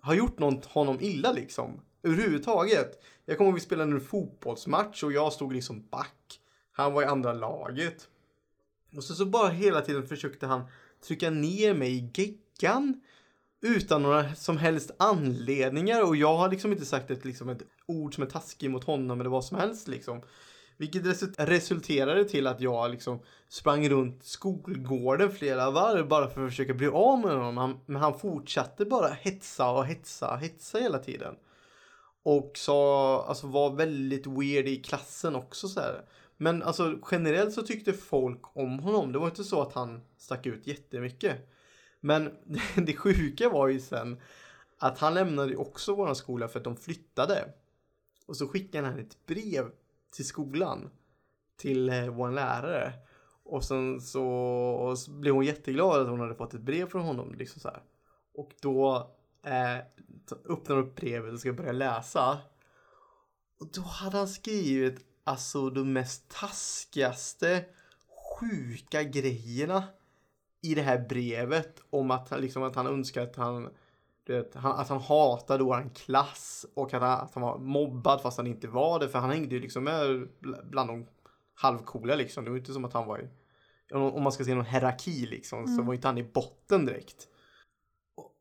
har 0.00 0.14
gjort 0.14 0.38
någon, 0.38 0.60
honom 0.68 0.98
illa 1.00 1.32
liksom. 1.32 1.80
Överhuvudtaget. 2.02 3.02
Jag 3.24 3.38
kommer 3.38 3.48
ihåg 3.48 3.56
att 3.56 3.62
vi 3.62 3.66
spelade 3.66 3.92
en 3.92 4.00
fotbollsmatch 4.00 5.02
och 5.02 5.12
jag 5.12 5.32
stod 5.32 5.52
liksom 5.52 5.88
back. 5.88 6.40
Han 6.72 6.92
var 6.92 7.02
i 7.02 7.06
andra 7.06 7.32
laget. 7.32 8.08
Och 8.96 9.04
så, 9.04 9.14
så 9.14 9.26
bara 9.26 9.48
hela 9.48 9.80
tiden 9.80 10.06
försökte 10.06 10.46
han 10.46 10.64
trycka 11.06 11.30
ner 11.30 11.74
mig 11.74 11.92
i 11.92 12.10
geggan 12.14 13.00
utan 13.62 14.02
några 14.02 14.34
som 14.34 14.56
helst 14.56 14.90
anledningar 14.98 16.02
och 16.02 16.16
jag 16.16 16.36
har 16.36 16.50
liksom 16.50 16.72
inte 16.72 16.84
sagt 16.84 17.10
ett, 17.10 17.24
liksom 17.24 17.48
ett 17.48 17.62
ord 17.86 18.14
som 18.14 18.24
är 18.24 18.28
taskigt 18.28 18.70
mot 18.70 18.84
honom 18.84 19.20
eller 19.20 19.30
vad 19.30 19.44
som 19.44 19.58
helst 19.58 19.88
liksom. 19.88 20.22
Vilket 20.76 21.02
resulterade 21.38 22.24
till 22.24 22.46
att 22.46 22.60
jag 22.60 22.90
liksom 22.90 23.20
sprang 23.48 23.88
runt 23.88 24.24
skolgården 24.24 25.32
flera 25.32 25.70
varv 25.70 26.08
bara 26.08 26.28
för 26.28 26.44
att 26.44 26.50
försöka 26.50 26.74
bli 26.74 26.86
av 26.86 27.18
med 27.18 27.36
honom. 27.36 27.80
men 27.86 28.02
han 28.02 28.18
fortsatte 28.18 28.84
bara 28.84 29.08
hetsa 29.08 29.70
och 29.70 29.86
hetsa 29.86 30.32
och 30.32 30.38
hetsa 30.38 30.78
hela 30.78 30.98
tiden. 30.98 31.34
Och 32.22 32.52
så, 32.54 32.82
alltså 33.28 33.46
var 33.46 33.70
väldigt 33.70 34.26
weird 34.26 34.68
i 34.68 34.76
klassen 34.76 35.34
också 35.34 35.68
så 35.68 35.80
här. 35.80 36.02
Men 36.36 36.62
alltså 36.62 36.98
generellt 37.10 37.52
så 37.52 37.62
tyckte 37.62 37.92
folk 37.92 38.56
om 38.56 38.78
honom. 38.78 39.12
Det 39.12 39.18
var 39.18 39.26
inte 39.26 39.44
så 39.44 39.62
att 39.62 39.72
han 39.72 40.00
stack 40.16 40.46
ut 40.46 40.66
jättemycket. 40.66 41.50
Men 42.00 42.30
det 42.76 42.96
sjuka 42.96 43.48
var 43.48 43.68
ju 43.68 43.80
sen 43.80 44.20
att 44.78 44.98
han 44.98 45.14
lämnade 45.14 45.56
också 45.56 45.94
våran 45.94 46.16
skola 46.16 46.48
för 46.48 46.58
att 46.58 46.64
de 46.64 46.76
flyttade. 46.76 47.52
Och 48.26 48.36
så 48.36 48.48
skickade 48.48 48.86
han 48.86 48.98
ett 48.98 49.26
brev 49.26 49.70
till 50.10 50.26
skolan. 50.26 50.90
Till 51.56 51.88
eh, 51.88 52.06
vår 52.06 52.30
lärare. 52.30 52.92
Och 53.42 53.64
sen 53.64 54.00
så, 54.00 54.26
och 54.26 54.98
så 54.98 55.10
blev 55.10 55.34
hon 55.34 55.44
jätteglad 55.44 56.02
att 56.02 56.08
hon 56.08 56.20
hade 56.20 56.34
fått 56.34 56.54
ett 56.54 56.60
brev 56.60 56.88
från 56.88 57.02
honom. 57.02 57.34
Liksom 57.34 57.60
så 57.60 57.68
här. 57.68 57.82
Och 58.34 58.50
då 58.60 59.10
eh, 59.42 59.78
öppnar 60.48 60.76
upp 60.76 60.96
brevet 60.96 61.32
och 61.32 61.40
ska 61.40 61.52
börja 61.52 61.72
läsa. 61.72 62.38
Och 63.60 63.66
då 63.72 63.80
hade 63.80 64.16
han 64.16 64.28
skrivit 64.28 65.06
alltså 65.24 65.70
de 65.70 65.92
mest 65.92 66.28
taskigaste, 66.28 67.64
sjuka 68.40 69.02
grejerna 69.02 69.84
i 70.62 70.74
det 70.74 70.82
här 70.82 70.98
brevet 71.08 71.80
om 71.90 72.10
att, 72.10 72.40
liksom, 72.40 72.62
att 72.62 72.76
han 72.76 72.86
önskar 72.86 73.22
att 73.22 73.36
han, 73.36 73.68
vet, 74.26 74.54
han, 74.54 74.72
att 74.72 74.88
han 74.88 75.00
hatade 75.00 75.64
våran 75.64 75.90
klass 75.90 76.66
och 76.74 76.94
att 76.94 77.02
han, 77.02 77.10
att 77.10 77.34
han 77.34 77.42
var 77.42 77.58
mobbad 77.58 78.20
fast 78.20 78.36
han 78.36 78.46
inte 78.46 78.68
var 78.68 79.00
det 79.00 79.08
för 79.08 79.18
han 79.18 79.30
hängde 79.30 79.54
ju 79.54 79.60
liksom 79.60 79.84
med 79.84 80.28
bland 80.64 80.90
de 80.90 81.06
halvcoola 81.54 82.14
liksom. 82.14 82.44
Det 82.44 82.50
var 82.50 82.58
inte 82.58 82.72
som 82.72 82.84
att 82.84 82.92
han 82.92 83.06
var 83.06 83.18
i, 83.18 83.28
om 83.94 84.22
man 84.22 84.32
ska 84.32 84.44
se 84.44 84.54
någon 84.54 84.64
hierarki 84.64 85.26
liksom 85.26 85.58
mm. 85.58 85.76
så 85.76 85.82
var 85.82 85.94
inte 85.94 86.08
han 86.08 86.18
i 86.18 86.22
botten 86.22 86.86
direkt. 86.86 87.28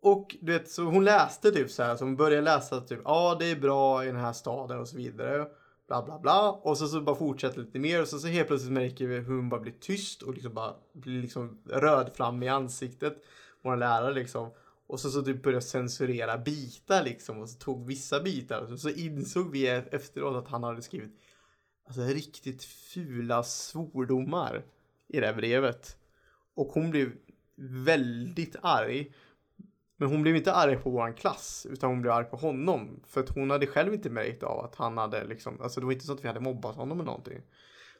Och 0.01 0.35
du 0.41 0.51
vet, 0.51 0.69
så 0.69 0.83
hon 0.83 1.05
läste 1.05 1.51
typ 1.51 1.71
så 1.71 1.83
här, 1.83 1.95
så 1.95 2.05
hon 2.05 2.15
började 2.15 2.41
läsa 2.41 2.81
typ, 2.81 2.99
ja 3.05 3.35
det 3.39 3.51
är 3.51 3.55
bra 3.55 4.03
i 4.03 4.07
den 4.07 4.15
här 4.15 4.33
staden 4.33 4.79
och 4.79 4.87
så 4.87 4.97
vidare 4.97 5.47
bla 5.87 6.03
bla 6.03 6.19
bla. 6.19 6.51
Och 6.51 6.77
så, 6.77 6.87
så 6.87 7.01
bara 7.01 7.15
fortsätter 7.15 7.59
lite 7.59 7.79
mer 7.79 8.01
och 8.01 8.07
så, 8.07 8.19
så 8.19 8.27
helt 8.27 8.47
plötsligt 8.47 8.73
märker 8.73 9.07
vi 9.07 9.15
hur 9.15 9.35
hon 9.35 9.49
bara 9.49 9.61
blir 9.61 9.73
tyst 9.79 10.21
och 10.21 10.33
liksom 10.33 10.53
bara 10.53 10.75
blir 10.93 11.21
liksom 11.21 11.61
röd 11.65 12.11
fram 12.15 12.43
i 12.43 12.47
ansiktet. 12.47 13.23
Vår 13.61 13.75
lärare 13.75 14.13
liksom. 14.13 14.51
Och 14.87 14.99
så, 14.99 15.09
så 15.09 15.21
typ 15.21 15.43
började 15.43 15.61
censurera 15.61 16.37
bitar 16.37 17.03
liksom 17.03 17.41
och 17.41 17.49
så 17.49 17.59
tog 17.59 17.87
vissa 17.87 18.19
bitar 18.19 18.61
och 18.61 18.69
så, 18.69 18.77
så 18.77 18.89
insåg 18.89 19.51
vi 19.51 19.67
efteråt 19.67 20.35
att 20.35 20.51
han 20.51 20.63
hade 20.63 20.81
skrivit 20.81 21.19
alltså 21.85 22.01
riktigt 22.01 22.63
fula 22.63 23.43
svordomar 23.43 24.65
i 25.07 25.19
det 25.19 25.25
här 25.25 25.33
brevet. 25.33 25.97
Och 26.55 26.67
hon 26.67 26.91
blev 26.91 27.11
väldigt 27.55 28.55
arg. 28.61 29.13
Men 29.97 30.07
hon 30.07 30.21
blev 30.21 30.35
inte 30.35 30.53
arg 30.53 30.75
på 30.77 30.89
våran 30.89 31.13
klass, 31.13 31.67
utan 31.69 31.89
hon 31.89 32.01
blev 32.01 32.13
arg 32.13 32.25
på 32.25 32.37
honom. 32.37 33.03
För 33.07 33.21
att 33.21 33.29
hon 33.29 33.49
hade 33.49 33.67
själv 33.67 33.93
inte 33.93 34.09
märkt 34.09 34.43
av 34.43 34.65
att 34.65 34.75
han 34.75 34.97
hade 34.97 35.23
liksom, 35.23 35.61
alltså 35.61 35.79
det 35.79 35.85
var 35.85 35.93
inte 35.93 36.05
så 36.05 36.13
att 36.13 36.23
vi 36.23 36.27
hade 36.27 36.39
mobbat 36.39 36.75
honom 36.75 36.99
eller 36.99 37.05
någonting. 37.05 37.41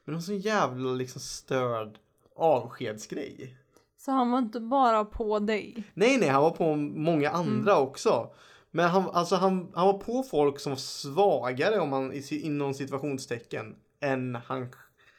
Men 0.06 0.14
var 0.14 0.20
en 0.20 0.22
sån 0.22 0.40
jävla 0.40 0.90
liksom 0.90 1.22
störd 1.22 1.98
avskedsgrej. 2.36 3.58
Så 3.98 4.12
han 4.12 4.32
var 4.32 4.40
inte 4.40 4.60
bara 4.60 5.06
på 5.06 5.40
dig? 5.40 5.84
Nej, 5.94 6.18
nej, 6.18 6.30
han 6.30 6.44
var 6.44 6.52
på 6.52 6.76
många 6.76 7.30
andra 7.30 7.72
mm. 7.72 7.84
också. 7.84 8.30
Men 8.72 8.90
han, 8.90 9.10
alltså 9.10 9.36
han, 9.36 9.72
han 9.76 9.88
var 9.88 9.98
på 9.98 10.24
folk 10.24 10.60
som 10.60 10.72
var 10.72 10.78
svagare 10.78 11.80
om 11.80 11.90
man 11.90 12.14
inom 12.30 12.74
situationstecken 12.74 13.76
än 14.00 14.36
han 14.36 14.68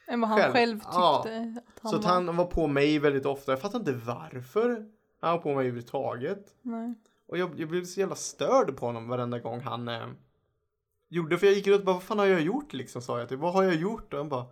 än 0.06 0.20
vad 0.20 0.30
han 0.30 0.38
själv, 0.38 0.52
själv 0.52 0.78
tyckte. 0.78 0.90
Ja. 0.92 1.18
Att 1.18 1.80
han 1.80 1.90
så 1.90 1.96
att 1.96 2.04
han 2.04 2.36
var 2.36 2.44
på 2.44 2.66
mig 2.66 2.98
väldigt 2.98 3.26
ofta. 3.26 3.52
Jag 3.52 3.60
fattar 3.60 3.78
inte 3.78 3.92
varför. 3.92 4.86
Han 5.24 5.36
var 5.36 5.42
på 5.42 5.48
mig 5.48 5.54
överhuvudtaget. 5.54 6.54
Nej. 6.62 6.94
Och 7.26 7.38
jag, 7.38 7.60
jag 7.60 7.68
blev 7.68 7.84
så 7.84 8.00
jävla 8.00 8.14
störd 8.14 8.76
på 8.76 8.86
honom 8.86 9.08
varenda 9.08 9.38
gång 9.38 9.60
han 9.60 9.88
eh, 9.88 10.08
gjorde. 11.08 11.38
För 11.38 11.46
jag 11.46 11.54
gick 11.54 11.66
runt 11.66 11.78
och 11.78 11.84
bara, 11.84 11.92
vad 11.92 12.02
fan 12.02 12.18
har 12.18 12.26
jag 12.26 12.40
gjort 12.40 12.72
liksom? 12.72 13.02
Sa 13.02 13.18
jag 13.18 13.28
till 13.28 13.36
Vad 13.36 13.52
har 13.52 13.62
jag 13.62 13.74
gjort? 13.74 14.12
Och 14.12 14.18
han 14.18 14.28
bara, 14.28 14.46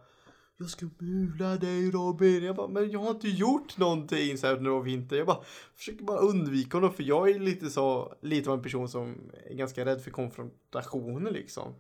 jag 0.57 0.71
ska 0.71 0.87
mula 0.99 1.57
dig 1.57 1.91
Robin. 1.91 2.45
Jag 2.45 2.57
bara, 2.57 2.69
men 2.69 2.91
jag 2.91 3.01
har 3.01 3.11
inte 3.11 3.29
gjort 3.29 3.79
någonting 3.79 4.39
så 4.39 4.47
här 4.47 4.57
när 4.57 4.63
det 4.63 4.71
var 4.71 4.83
vinter. 4.83 5.17
Jag 5.17 5.27
bara 5.27 5.43
försöker 5.75 6.05
bara 6.05 6.19
undvika 6.19 6.77
honom 6.77 6.93
för 6.93 7.03
jag 7.03 7.31
är 7.31 7.39
lite 7.39 7.71
så, 7.71 8.15
lite 8.21 8.51
av 8.51 8.57
en 8.57 8.63
person 8.63 8.89
som 8.89 9.31
är 9.51 9.55
ganska 9.55 9.85
rädd 9.85 10.01
för 10.01 10.11
konfrontationer 10.11 11.31
liksom. 11.31 11.75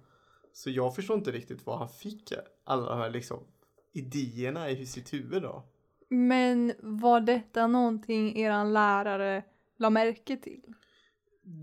Så 0.52 0.70
jag 0.70 0.94
förstår 0.94 1.16
inte 1.16 1.30
riktigt 1.30 1.66
var 1.66 1.76
han 1.76 1.88
fick 1.88 2.32
alla 2.64 2.90
de 2.90 2.98
här 2.98 3.10
liksom 3.10 3.38
idéerna 3.92 4.70
i 4.70 4.86
sitt 4.86 5.12
huvud 5.12 5.42
då. 5.42 5.64
Men 6.12 6.72
var 6.80 7.20
detta 7.20 7.66
någonting 7.66 8.36
eran 8.38 8.72
lärare 8.72 9.44
la 9.76 9.90
märke 9.90 10.36
till? 10.36 10.74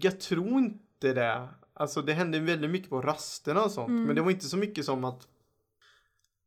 Jag 0.02 0.20
tror 0.20 0.60
inte 0.60 1.14
det. 1.14 1.48
Alltså 1.74 2.02
det 2.02 2.14
hände 2.14 2.40
väldigt 2.40 2.72
mycket 2.72 2.90
på 2.90 3.02
rasterna 3.02 3.64
och 3.64 3.72
sånt. 3.72 3.90
Mm. 3.90 4.04
Men 4.04 4.16
det 4.16 4.22
var 4.22 4.32
inte 4.32 4.46
så 4.46 4.58
mycket 4.58 4.86
som 4.86 5.04
att 5.04 5.28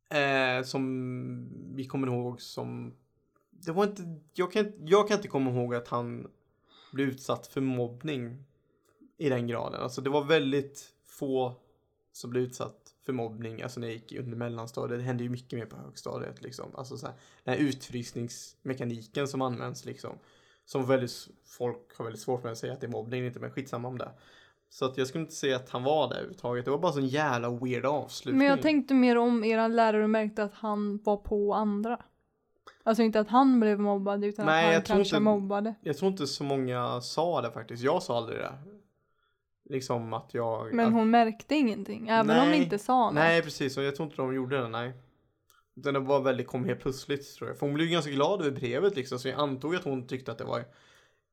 eh, 0.09 0.63
som 0.65 1.75
vi 1.75 1.85
kommer 1.85 2.07
ihåg 2.07 2.41
som 2.41 2.93
det 3.49 3.71
var 3.71 3.83
inte, 3.83 4.19
jag 4.33 4.51
kan, 4.51 4.73
jag 4.79 5.07
kan 5.07 5.17
inte 5.17 5.27
komma 5.27 5.51
ihåg 5.51 5.75
att 5.75 5.87
han 5.87 6.27
blev 6.93 7.07
utsatt 7.07 7.47
för 7.47 7.61
mobbning 7.61 8.43
i 9.17 9.29
den 9.29 9.47
graden. 9.47 9.81
Alltså 9.81 10.01
det 10.01 10.09
var 10.09 10.23
väldigt 10.23 10.93
få 11.05 11.55
som 12.11 12.29
blev 12.29 12.43
utsatt 12.43 12.82
för 13.05 13.13
mobbning, 13.13 13.61
alltså 13.61 13.79
när 13.79 13.87
jag 13.87 13.93
gick 13.93 14.19
under 14.19 14.37
mellanstadiet. 14.37 14.99
Det 14.99 15.05
hände 15.05 15.23
ju 15.23 15.29
mycket 15.29 15.59
mer 15.59 15.65
på 15.65 15.75
högstadiet 15.75 16.41
liksom. 16.41 16.75
Alltså 16.75 16.97
så 16.97 17.05
här, 17.05 17.15
den 17.43 17.53
här 17.53 17.61
utfrysningsmekaniken 17.61 19.27
som 19.27 19.41
används 19.41 19.85
liksom. 19.85 20.17
Som 20.65 20.85
väldigt, 20.85 21.27
folk 21.45 21.97
har 21.97 22.05
väldigt 22.05 22.21
svårt 22.21 22.43
med 22.43 22.51
att 22.51 22.57
säga 22.57 22.73
att 22.73 22.81
det 22.81 22.87
är 22.87 22.91
mobbning, 22.91 23.25
inte 23.25 23.39
men 23.39 23.51
skitsamma 23.51 23.87
om 23.87 23.97
det. 23.97 24.11
Så 24.69 24.85
att 24.85 24.97
jag 24.97 25.07
skulle 25.07 25.21
inte 25.21 25.35
säga 25.35 25.55
att 25.55 25.69
han 25.69 25.83
var 25.83 26.09
det 26.09 26.15
överhuvudtaget. 26.15 26.65
Det 26.65 26.71
var 26.71 26.77
bara 26.77 26.87
en 26.87 26.93
sån 26.93 27.07
jävla 27.07 27.49
weird 27.49 27.85
avslutning. 27.85 28.37
Men 28.37 28.47
jag 28.47 28.61
tänkte 28.61 28.93
mer 28.93 29.17
om 29.17 29.43
era 29.43 29.67
lärare 29.67 30.07
märkte 30.07 30.43
att 30.43 30.53
han 30.53 30.97
var 31.03 31.17
på 31.17 31.53
andra. 31.53 31.99
Alltså 32.83 33.03
inte 33.03 33.19
att 33.19 33.29
han 33.29 33.59
blev 33.59 33.79
mobbad 33.79 34.23
utan 34.23 34.45
Nej, 34.45 34.75
att 34.75 34.87
han 34.87 34.97
kanske 34.97 35.15
inte, 35.15 35.23
mobbade. 35.23 35.75
Jag 35.81 35.97
tror 35.97 36.11
inte 36.11 36.27
så 36.27 36.43
många 36.43 37.01
sa 37.01 37.41
det 37.41 37.51
faktiskt. 37.51 37.83
Jag 37.83 38.03
sa 38.03 38.17
aldrig 38.17 38.39
det. 38.39 38.53
Liksom 39.69 40.13
att 40.13 40.33
jag... 40.33 40.73
Men 40.73 40.93
hon 40.93 41.09
märkte 41.09 41.55
ingenting, 41.55 42.09
även 42.09 42.27
nej, 42.27 42.41
om 42.41 42.49
ni 42.49 42.57
inte 42.57 42.79
sa 42.79 43.05
något. 43.05 43.13
Nej, 43.13 43.41
precis. 43.41 43.77
Och 43.77 43.83
jag 43.83 43.95
tror 43.95 44.05
inte 44.05 44.21
de 44.21 44.35
gjorde 44.35 44.61
det, 44.61 44.67
nej. 44.67 44.93
Utan 45.75 45.93
det 45.93 45.99
var 45.99 46.21
väldigt, 46.21 46.47
kom 46.47 46.65
helt 46.65 46.79
plötsligt 46.79 47.35
tror 47.35 47.49
jag. 47.49 47.57
För 47.57 47.65
hon 47.65 47.75
blev 47.75 47.87
ganska 47.87 48.11
glad 48.11 48.41
över 48.41 48.51
brevet 48.51 48.95
liksom. 48.95 49.19
Så 49.19 49.27
jag 49.27 49.39
antog 49.39 49.75
att 49.75 49.83
hon 49.83 50.07
tyckte 50.07 50.31
att 50.31 50.37
det 50.37 50.43
var 50.43 50.63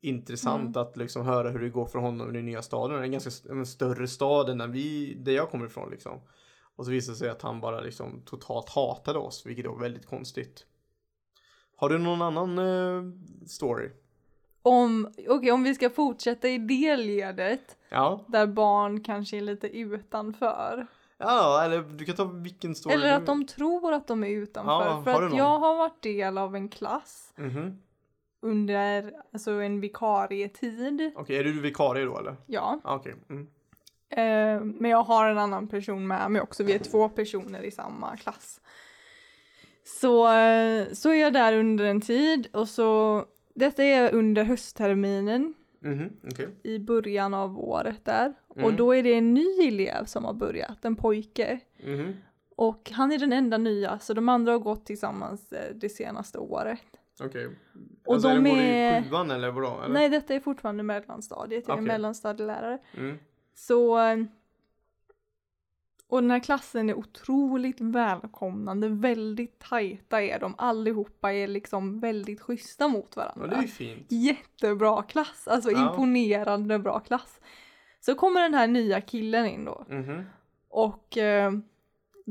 intressant 0.01 0.77
att 0.77 0.97
liksom 0.97 1.27
höra 1.27 1.51
hur 1.51 1.59
det 1.59 1.69
går 1.69 1.87
för 1.87 1.99
honom 1.99 2.31
i 2.31 2.33
den 2.33 2.45
nya 2.45 2.63
staden. 2.63 2.97
Det 2.97 3.03
är 3.03 3.05
en 3.05 3.13
ganska 3.13 3.53
en 3.53 3.67
större 3.67 4.09
stad 4.09 4.49
än 4.49 4.59
den 4.59 4.73
vi, 4.73 5.15
där 5.15 5.33
jag 5.33 5.51
kommer 5.51 5.67
ifrån 5.67 5.91
liksom. 5.91 6.21
Och 6.77 6.85
så 6.85 6.91
visade 6.91 7.15
det 7.15 7.19
sig 7.19 7.29
att 7.29 7.43
han 7.43 7.61
bara 7.61 7.81
liksom 7.81 8.23
totalt 8.25 8.69
hatade 8.69 9.19
oss, 9.19 9.47
vilket 9.47 9.67
var 9.67 9.79
väldigt 9.79 10.07
konstigt. 10.07 10.67
Har 11.77 11.89
du 11.89 11.99
någon 11.99 12.23
annan 12.23 12.59
eh, 12.59 13.03
story? 13.47 13.91
Om, 14.63 15.13
okej, 15.29 15.53
om 15.53 15.63
vi 15.63 15.75
ska 15.75 15.91
fortsätta 15.91 16.49
i 16.49 16.59
det 16.59 16.97
ledet, 16.97 17.77
Ja. 17.89 18.25
där 18.29 18.47
barn 18.47 19.01
kanske 19.05 19.37
är 19.37 19.41
lite 19.41 19.69
utanför. 19.69 20.87
Ja, 21.19 21.63
eller 21.65 21.83
du 21.83 22.05
kan 22.05 22.17
ta 22.17 22.25
vilken 22.25 22.75
story 22.75 22.95
Eller 22.95 23.13
att 23.17 23.27
de 23.27 23.47
tror 23.47 23.93
att 23.93 24.07
de 24.07 24.25
är 24.25 24.29
utanför. 24.29 24.73
Ja, 24.85 25.03
för 25.05 25.23
att 25.27 25.37
jag 25.37 25.59
har 25.59 25.77
varit 25.77 26.03
del 26.03 26.39
av 26.39 26.57
en 26.57 26.69
klass 26.69 27.33
Mhm. 27.37 27.79
under 28.43 29.13
alltså 29.33 29.51
en 29.51 29.81
vikarietid. 29.81 31.13
Okej, 31.17 31.37
är 31.39 31.45
du 31.45 31.61
vikarie 31.61 32.05
då 32.05 32.19
eller? 32.19 32.37
Ja, 32.47 32.81
Ah, 32.85 32.95
Okej. 32.97 33.15
Mm. 33.31 33.47
eh, 34.11 34.65
men 34.65 34.91
jag 34.91 35.03
har 35.03 35.31
en 35.31 35.39
annan 35.39 35.69
person 35.69 36.07
med 36.07 36.31
mig 36.31 36.43
också. 36.43 36.65
Vi 36.65 36.73
är 36.73 36.79
två 36.79 37.09
personer 37.09 37.63
i 37.63 37.71
samma 37.71 38.17
klass. 38.17 38.61
Så, 40.01 40.33
eh, 40.33 40.87
så 40.93 41.11
är 41.11 41.15
jag 41.15 41.33
där 41.33 41.57
under 41.57 41.85
en 41.85 42.01
tid 42.01 42.49
och 42.53 42.69
så, 42.69 43.25
detta 43.55 43.85
är 43.85 44.15
under 44.15 44.45
höstterminen 44.45 45.55
Mhm, 45.83 46.11
okej. 46.31 46.49
i 46.63 46.79
början 46.79 47.35
av 47.35 47.59
året 47.59 48.05
där. 48.05 48.35
Och 48.49 48.59
Mm. 48.59 48.77
då 48.77 48.93
är 48.95 49.03
det 49.03 49.15
en 49.15 49.35
ny 49.35 49.47
elev 49.69 50.05
som 50.05 50.25
har 50.25 50.33
börjat, 50.35 50.85
en 50.85 50.97
pojke. 50.97 51.61
Mhm. 51.85 52.13
Och 52.57 52.91
han 52.95 53.13
är 53.13 53.19
den 53.19 53.33
enda 53.33 53.59
nya, 53.59 53.99
så 53.99 54.15
de 54.15 54.29
andra 54.29 54.53
har 54.53 54.59
gått 54.59 54.87
tillsammans 54.87 55.53
eh, 55.53 55.75
det 55.75 55.89
senaste 55.89 56.39
året. 56.39 56.81
Okej. 57.23 57.49
Och 58.07 58.15
alltså, 58.15 58.29
de 58.29 58.47
är 58.47 58.57
det 58.57 58.63
är- 58.63 59.01
i 59.01 59.05
sjuan 59.05 59.31
eller 59.31 59.51
vadå? 59.51 59.81
Eller? 59.85 59.95
Nej, 59.95 60.09
detta 60.09 60.35
är 60.35 60.41
fortfarande 60.41 60.83
mellanstadiet, 60.83 61.65
jag 61.69 61.75
är 61.75 61.83
Okej. 61.83 61.87
mellanstadielärare. 61.93 62.79
Mm. 62.97 63.19
Så... 63.55 63.99
Och 66.11 66.21
den 66.23 66.31
här 66.31 66.39
klassen 66.41 66.91
är 66.91 66.95
otroligt 66.95 67.81
välkomnande, 67.81 68.89
väldigt 68.89 69.59
tajta 69.59 70.23
är 70.23 70.39
de, 70.41 70.55
allihopa 70.59 71.33
är 71.33 71.49
liksom 71.49 72.01
väldigt 72.01 72.41
schyssta 72.41 72.89
mot 72.89 73.13
Ja, 73.17 73.23
varandra. 73.23 73.57
det 73.57 73.63
är 73.65 73.69
fint. 73.69 74.07
Jättebra 74.13 75.03
klass, 75.03 75.49
alltså 75.49 75.71
Ja. 75.71 75.91
imponerande 75.91 76.79
bra 76.79 77.01
klass. 77.01 77.41
Så 78.01 78.15
kommer 78.15 78.43
den 78.43 78.55
här 78.55 78.67
nya 78.67 79.01
killen 79.01 79.47
in 79.47 79.65
då 79.65 79.85
Mhm. 79.89 80.23
och 80.69 81.17
eh, 81.19 81.53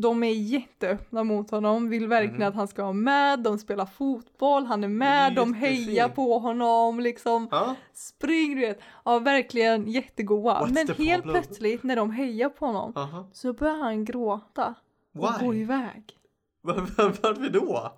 de 0.02 0.24
är 0.24 0.32
jätteöppna 0.34 1.24
mot 1.24 1.52
honom, 1.52 1.90
vill 1.90 2.08
verkligen 2.08 2.38
Mhm. 2.38 2.48
att 2.48 2.56
han 2.56 2.68
ska 2.68 2.82
vara 2.84 2.94
med, 2.94 3.40
de 3.40 3.58
spelar 3.58 3.86
fotboll, 3.86 4.66
han 4.66 4.84
är 4.84 4.88
med, 4.88 5.36
de 5.36 5.54
hejar 5.54 6.10
på 6.10 6.40
honom 6.40 7.00
liksom. 7.00 7.48
Ja. 7.52 7.76
Spring 7.94 8.56
du 8.56 8.62
vet, 8.62 8.80
ja 9.06 9.20
verkligen 9.20 9.88
jättegoda. 9.88 10.60
What's 10.62 10.74
Men 10.74 10.88
helt 10.88 11.24
problem? 11.24 11.44
plötsligt 11.44 11.84
när 11.84 11.96
de 11.96 12.12
hejar 12.12 12.50
på 12.50 12.66
honom 12.66 12.94
Aha. 12.96 13.28
så 13.34 13.54
börjar 13.54 13.76
han 13.78 14.06
gråta 14.06 14.76
och 15.14 15.30
gå 15.46 15.54
iväg. 15.56 16.04
Var- 16.62 16.74
var- 16.76 17.14
Varför 17.24 17.50
då? 17.50 17.92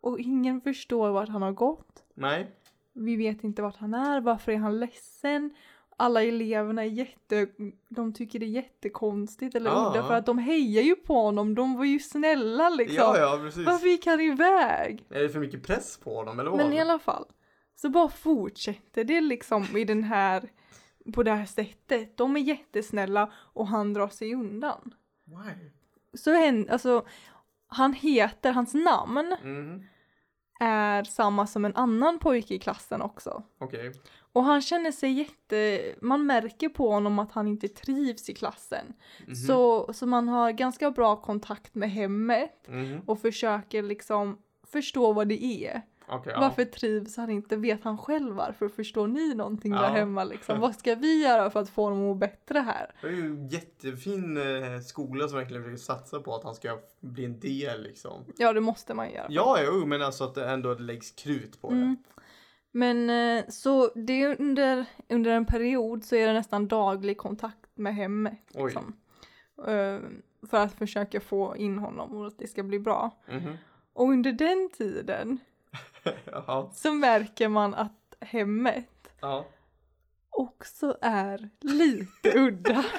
Och 0.00 0.18
ingen 0.20 0.60
förstår 0.60 1.10
vart 1.10 1.28
han 1.28 1.42
har 1.42 1.52
gått. 1.52 2.02
Nej. 2.14 2.50
Vi 2.92 3.16
vet 3.16 3.44
inte 3.44 3.62
vart 3.62 3.76
han 3.76 3.94
är, 3.94 4.20
varför 4.20 4.52
är 4.52 4.56
han 4.56 4.80
ledsen? 4.80 5.54
Alla 5.98 6.22
eleverna 6.22 6.82
är 6.84 6.88
jätte, 6.88 7.46
de 7.88 8.12
tycker 8.12 8.38
det 8.38 8.46
är 8.46 8.50
jättekonstigt 8.50 9.54
eller 9.54 9.70
Ja. 9.70 9.90
udda 9.90 10.06
för 10.06 10.14
att 10.14 10.26
de 10.26 10.38
hejar 10.38 10.82
ju 10.82 10.96
på 10.96 11.14
honom, 11.22 11.54
de 11.54 11.76
var 11.76 11.84
ju 11.84 11.98
snälla 11.98 12.68
liksom. 12.70 12.96
Ja, 12.96 13.18
ja, 13.18 13.38
precis. 13.42 13.66
Varför 13.66 13.86
gick 13.86 14.06
han 14.06 14.20
iväg? 14.20 15.04
Är 15.10 15.22
det 15.22 15.28
för 15.28 15.40
mycket 15.40 15.62
press 15.66 15.98
på 15.98 16.24
dem 16.24 16.40
eller 16.40 16.50
vad? 16.50 16.58
Men 16.58 16.72
i 16.72 16.80
alla 16.80 16.98
fall, 16.98 17.24
så 17.74 17.88
bara 17.88 18.08
fortsätter 18.08 19.04
det 19.04 19.20
liksom 19.20 19.76
i 19.76 19.84
den 19.84 20.04
här, 20.04 20.48
på 21.14 21.22
det 21.22 21.32
här 21.32 21.46
sättet. 21.46 22.16
De 22.16 22.36
är 22.36 22.40
jättesnälla 22.40 23.32
och 23.36 23.66
han 23.66 23.94
drar 23.94 24.08
sig 24.08 24.34
undan. 24.34 24.94
Why? 25.24 25.70
Så 26.14 26.30
en, 26.34 26.70
alltså, 26.70 27.06
han 27.68 27.92
heter, 27.92 28.52
hans 28.52 28.74
namn 28.74 29.36
Mhm. 29.42 29.82
är 30.60 31.04
samma 31.04 31.46
som 31.46 31.64
en 31.64 31.76
annan 31.76 32.18
pojke 32.18 32.54
i 32.54 32.58
klassen 32.58 33.02
också. 33.02 33.42
Okej. 33.58 33.92
Och 34.36 34.44
han 34.44 34.62
känner 34.62 34.92
sig 34.92 35.12
jätte, 35.12 35.82
man 36.00 36.26
märker 36.26 36.68
på 36.68 36.90
honom 36.90 37.18
att 37.18 37.32
han 37.32 37.46
inte 37.48 37.68
trivs 37.68 38.28
i 38.30 38.34
klassen. 38.34 38.86
Mhm. 39.26 39.34
Så, 39.34 39.92
så 39.92 40.06
man 40.06 40.28
har 40.28 40.50
ganska 40.52 40.90
bra 40.90 41.16
kontakt 41.16 41.74
med 41.74 41.90
hemmet 41.90 42.64
Mhm. 42.68 43.00
och 43.06 43.20
försöker 43.20 43.82
liksom 43.82 44.38
förstå 44.72 45.12
vad 45.12 45.28
det 45.28 45.44
är. 45.44 45.82
Ja. 46.08 46.22
Varför 46.24 46.64
trivs 46.64 47.16
han 47.16 47.30
inte? 47.30 47.56
Vet 47.56 47.84
han 47.84 47.98
själv 47.98 48.34
varför? 48.34 48.68
Förstår 48.68 49.06
ni 49.06 49.34
någonting 49.34 49.72
Ja. 49.72 49.80
där 49.82 49.88
hemma 49.90 50.24
liksom? 50.24 50.60
Vad 50.60 50.74
ska 50.76 50.94
vi 50.94 51.22
göra 51.22 51.50
för 51.50 51.60
att 51.60 51.70
få 51.70 51.82
honom 51.82 51.98
att 51.98 52.04
må 52.04 52.14
bättre 52.14 52.58
här? 52.58 52.94
Det 53.00 53.06
är 53.06 53.12
ju 53.12 53.26
en 53.26 53.48
jättefin 53.48 54.36
eh, 54.36 54.80
skola 54.80 55.28
som 55.28 55.38
verkligen 55.38 55.62
försöker 55.62 55.82
satsa 55.82 56.20
på 56.20 56.34
att 56.34 56.44
han 56.44 56.54
ska 56.54 56.78
bli 57.00 57.24
en 57.24 57.40
del 57.40 57.82
liksom. 57.82 58.24
Ja, 58.36 58.52
det 58.52 58.60
måste 58.60 58.94
man 58.94 59.10
göra. 59.12 59.26
Ja, 59.28 59.58
jo, 59.66 59.86
men 59.86 60.02
alltså 60.02 60.24
att 60.24 60.34
det 60.34 60.48
ändå 60.50 60.74
läggs 60.74 61.10
krut 61.10 61.60
på 61.60 61.70
det. 61.70 61.76
Mm. 61.76 61.96
Men 62.76 63.10
eh, 63.10 63.44
så 63.48 63.90
det 63.94 64.22
är 64.22 64.40
under, 64.40 64.84
under 65.08 65.30
en 65.30 65.44
period 65.46 66.04
så 66.04 66.16
är 66.16 66.26
det 66.26 66.32
nästan 66.32 66.68
daglig 66.68 67.18
kontakt 67.18 67.70
med 67.74 67.94
hemmet. 67.94 68.40
Liksom. 68.48 68.96
Eh, 69.66 69.98
För 70.50 70.56
att 70.56 70.72
försöka 70.72 71.20
få 71.20 71.56
in 71.56 71.78
honom 71.78 72.14
och 72.14 72.26
att 72.26 72.38
det 72.38 72.46
ska 72.48 72.62
bli 72.62 72.78
bra. 72.78 73.10
Mhm. 73.32 73.56
Och 73.92 74.08
under 74.08 74.32
den 74.32 74.70
tiden 74.76 75.38
så 76.72 76.92
märker 76.94 77.48
man 77.48 77.74
att 77.74 78.14
hemmet 78.20 79.08
Ja. 79.20 79.46
också 80.30 80.96
är 81.00 81.48
lite 81.60 82.38
udda. 82.38 82.84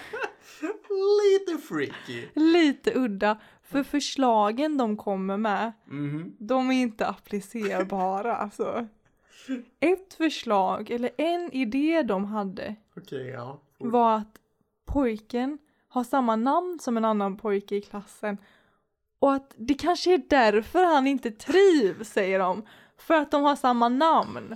Lite 1.24 1.58
freaky. 1.68 2.28
lite 2.36 2.92
udda. 3.00 3.38
För 3.64 3.84
förslagen 3.84 4.78
de 4.78 4.98
kommer 4.98 5.38
med, 5.38 5.72
Mhm. 5.86 6.36
de 6.40 6.72
är 6.72 6.82
inte 6.82 7.08
applicerbara 7.08 8.36
alltså. 8.36 8.88
Ett 9.80 10.14
förslag, 10.14 10.90
eller 10.92 11.12
en 11.18 11.52
idé 11.54 12.04
de 12.04 12.26
hade, 12.26 12.76
Okej, 12.98 13.28
ja. 13.28 13.60
var 13.78 14.16
att 14.16 14.40
pojken 14.86 15.58
har 15.88 16.04
samma 16.04 16.36
namn 16.36 16.80
som 16.82 16.98
en 16.98 17.06
annan 17.06 17.38
pojke 17.38 17.76
i 17.76 17.82
klassen. 17.82 18.38
Och 19.20 19.34
att 19.34 19.54
det 19.58 19.74
kanske 19.74 20.14
är 20.14 20.22
därför 20.30 20.84
han 20.84 21.08
inte 21.08 21.32
trivs, 21.32 22.10
säger 22.10 22.40
de. 22.40 22.64
För 22.98 23.14
att 23.14 23.32
de 23.32 23.44
har 23.44 23.56
samma 23.56 23.90
namn. 23.90 24.56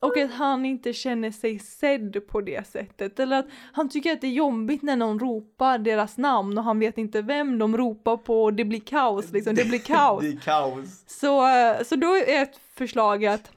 Och 0.00 0.18
att 0.18 0.32
han 0.32 0.64
inte 0.64 0.92
känner 0.92 1.30
sig 1.30 1.58
sedd 1.58 2.28
på 2.28 2.40
det 2.40 2.66
sättet. 2.66 3.20
Eller 3.20 3.38
att 3.38 3.46
han 3.72 3.88
tycker 3.88 4.12
att 4.12 4.20
det 4.20 4.26
är 4.26 4.32
jobbigt 4.32 4.82
när 4.82 4.96
någon 4.96 5.18
ropar 5.18 5.78
deras 5.78 6.18
namn 6.18 6.58
och 6.58 6.64
han 6.64 6.78
vet 6.78 6.98
inte 6.98 7.22
vem 7.22 7.58
de 7.58 7.76
ropar 7.76 8.16
på 8.16 8.44
och 8.44 8.54
det 8.54 8.64
blir 8.64 8.80
kaos 8.80 9.32
liksom. 9.32 9.54
Det 9.54 9.64
blir 9.64 9.78
kaos. 9.86 10.22
det 10.22 10.28
är 10.28 10.36
kaos. 10.36 11.04
Så, 11.06 11.48
så 11.84 11.96
då 11.96 12.16
är 12.16 12.42
ett 12.42 12.60
förslag 12.74 13.26
att 13.26 13.55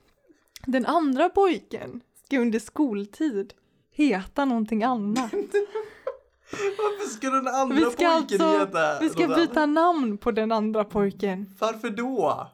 den 0.71 0.85
andra 0.85 1.29
pojken 1.29 2.01
ska 2.25 2.39
under 2.39 2.59
skoltid 2.59 3.53
heta 3.91 4.45
någonting 4.45 4.83
annat. 4.83 5.31
Varför 6.51 7.09
ska 7.09 7.29
den 7.29 7.47
andra 7.47 7.75
Vi 7.75 7.81
ska 7.81 8.19
pojken 8.19 8.41
alltså, 8.41 8.59
heta 8.59 8.99
vi 8.99 9.09
ska 9.09 9.27
något 9.27 9.37
byta 9.37 9.65
namn 9.65 10.17
på 10.17 10.31
den 10.31 10.51
andra 10.51 10.83
pojken. 10.83 11.55
Varför 11.59 11.89
då? 11.89 12.47